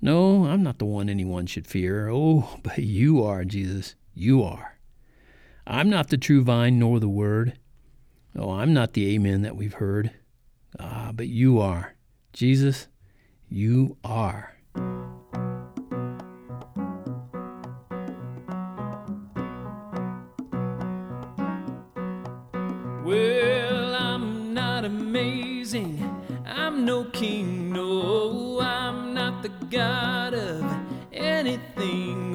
No, 0.00 0.46
I'm 0.46 0.62
not 0.62 0.78
the 0.78 0.86
one 0.86 1.10
anyone 1.10 1.44
should 1.44 1.66
fear. 1.66 2.08
Oh, 2.08 2.56
but 2.62 2.78
you 2.78 3.22
are, 3.22 3.44
Jesus, 3.44 3.94
you 4.14 4.42
are. 4.42 4.78
I'm 5.66 5.90
not 5.90 6.08
the 6.08 6.16
true 6.16 6.42
vine 6.42 6.78
nor 6.78 6.98
the 6.98 7.06
word. 7.06 7.58
Oh, 8.34 8.52
I'm 8.52 8.72
not 8.72 8.94
the 8.94 9.14
amen 9.16 9.42
that 9.42 9.54
we've 9.54 9.74
heard. 9.74 10.12
Ah, 10.80 11.12
but 11.14 11.28
you 11.28 11.60
are. 11.60 11.94
Jesus, 12.32 12.88
you 13.50 13.98
are. 14.02 14.54
King, 27.12 27.72
no, 27.72 28.60
I'm 28.60 29.14
not 29.14 29.42
the 29.42 29.50
God 29.70 30.34
of 30.34 30.64
anything, 31.12 32.27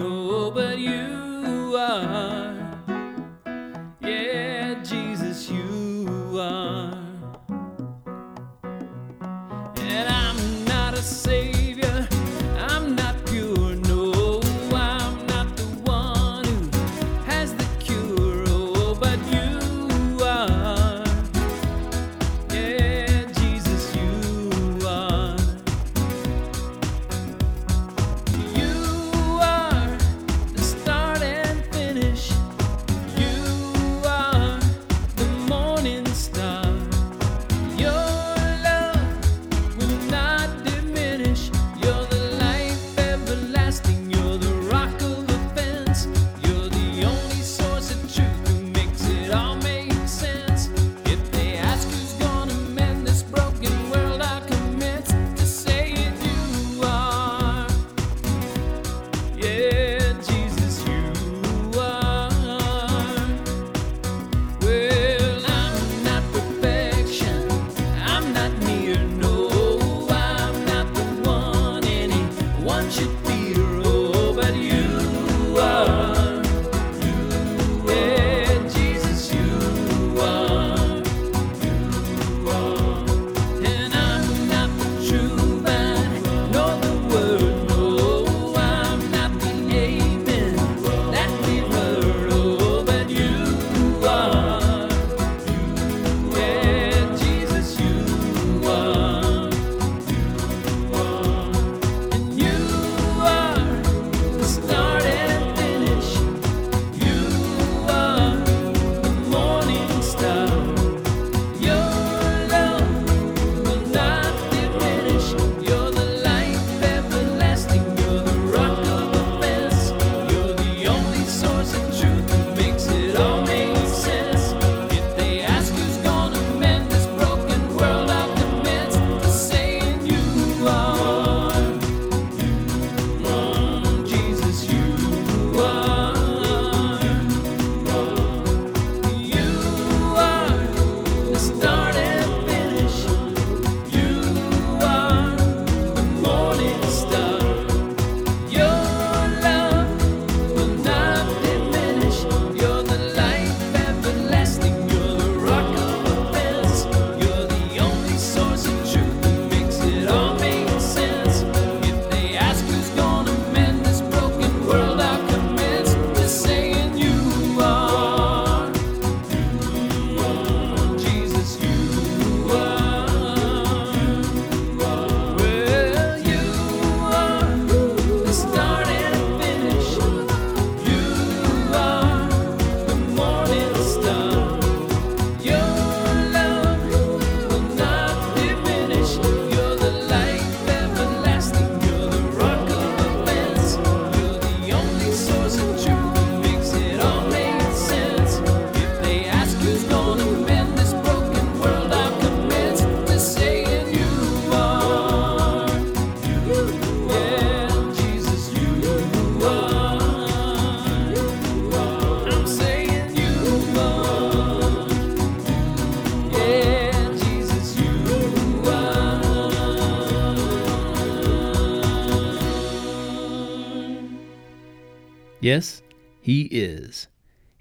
Yes, 225.44 225.82
he 226.22 226.44
is. 226.44 227.10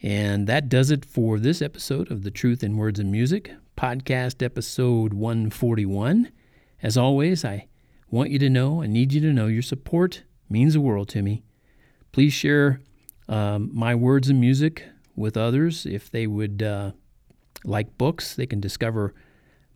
And 0.04 0.46
that 0.46 0.68
does 0.68 0.92
it 0.92 1.04
for 1.04 1.40
this 1.40 1.60
episode 1.60 2.12
of 2.12 2.22
the 2.22 2.30
Truth 2.30 2.62
in 2.62 2.76
Words 2.76 3.00
and 3.00 3.10
Music, 3.10 3.50
podcast 3.76 4.40
episode 4.40 5.12
141. 5.12 6.30
As 6.80 6.96
always, 6.96 7.44
I 7.44 7.66
want 8.08 8.30
you 8.30 8.38
to 8.38 8.48
know, 8.48 8.84
I 8.84 8.86
need 8.86 9.12
you 9.12 9.20
to 9.22 9.32
know 9.32 9.48
your 9.48 9.62
support 9.62 10.22
means 10.48 10.74
the 10.74 10.80
world 10.80 11.08
to 11.08 11.22
me. 11.22 11.42
Please 12.12 12.32
share 12.32 12.80
um, 13.28 13.68
my 13.74 13.96
words 13.96 14.28
and 14.28 14.40
music 14.40 14.84
with 15.16 15.36
others 15.36 15.84
if 15.84 16.08
they 16.08 16.28
would 16.28 16.62
uh, 16.62 16.92
like 17.64 17.98
books. 17.98 18.36
They 18.36 18.46
can 18.46 18.60
discover 18.60 19.12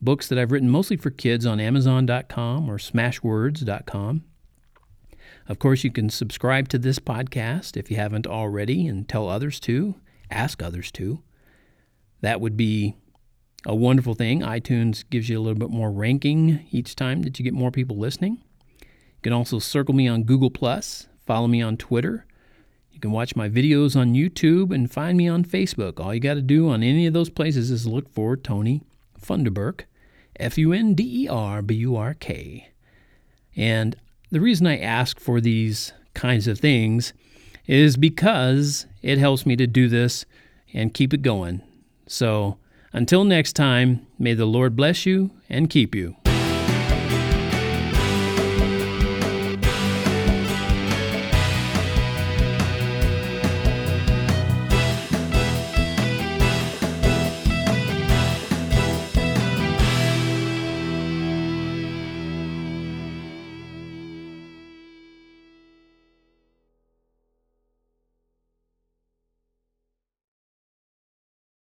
books 0.01 0.29
that 0.29 0.39
I've 0.39 0.53
written 0.53 0.71
mostly 0.71 0.97
for 0.97 1.11
kids 1.11 1.45
on 1.45 1.59
Amazon.com 1.59 2.71
or 2.71 2.79
Smashwords.com. 2.79 4.23
Of 5.49 5.59
course, 5.61 5.85
you 5.85 5.93
can 5.93 6.11
subscribe 6.11 6.69
to 6.71 6.79
this 6.79 6.99
podcast 6.99 7.77
if 7.77 7.91
you 7.91 7.97
haven't 7.97 8.27
already 8.27 8.87
and 8.87 9.09
tell 9.09 9.29
others 9.29 9.61
to, 9.61 9.95
ask 10.31 10.63
others 10.63 10.91
to. 10.93 11.23
That 12.21 12.41
would 12.41 12.57
be 12.57 12.97
a 13.65 13.75
wonderful 13.75 14.15
thing. 14.15 14.41
iTunes 14.41 15.05
gives 15.09 15.29
you 15.29 15.39
a 15.39 15.43
little 15.43 15.59
bit 15.59 15.71
more 15.71 15.93
ranking 15.93 16.67
each 16.73 16.97
time 16.97 17.23
that 17.23 17.39
you 17.39 17.45
get 17.45 17.55
more 17.55 17.71
people 17.71 17.97
listening. 17.97 18.43
You 18.81 19.23
can 19.23 19.33
also 19.33 19.59
circle 19.59 19.95
me 19.95 20.09
on 20.09 20.25
Google 20.25 20.51
Plus, 20.51 21.07
follow 21.25 21.47
me 21.47 21.63
on 21.63 21.77
Twitter. 21.77 22.27
You 22.91 22.99
can 22.99 23.13
watch 23.13 23.37
my 23.37 23.49
videos 23.49 23.95
on 23.95 24.15
YouTube 24.15 24.75
and 24.75 24.91
find 24.91 25.19
me 25.19 25.29
on 25.29 25.45
Facebook. 25.45 26.01
All 26.01 26.15
you 26.15 26.21
got 26.21 26.35
to 26.35 26.43
do 26.43 26.69
on 26.71 26.83
any 26.83 27.07
of 27.07 27.13
those 27.13 27.31
places 27.31 27.71
is 27.71 27.87
look 27.87 28.09
for 28.09 28.37
Tony 28.37 28.83
Funderburk, 29.21 29.83
F 30.41 30.57
U 30.59 30.73
N 30.73 30.95
D 30.95 31.25
E 31.25 31.29
R 31.29 31.61
B 31.61 31.75
U 31.77 31.95
R 31.95 32.15
K. 32.15 32.71
And 33.55 33.97
the 34.31 34.41
reason 34.41 34.67
I 34.67 34.79
ask 34.79 35.21
for 35.21 35.41
these 35.41 35.93
kinds 36.15 36.49
of 36.49 36.59
things 36.59 37.13
is 37.67 37.97
because 37.97 38.87
it 39.03 39.19
helps 39.19 39.47
me 39.47 39.57
to 39.57 39.67
do 39.67 39.89
this 39.89 40.25
and 40.73 40.95
keep 40.95 41.13
it 41.13 41.23
going. 41.23 41.63
So 42.07 42.59
Until 42.97 43.25
next 43.25 43.53
time, 43.53 44.07
may 44.19 44.33
the 44.33 44.47
Lord 44.47 44.75
bless 44.75 45.05
you 45.05 45.31
and 45.51 45.69
keep 45.69 45.95
you. 45.95 46.17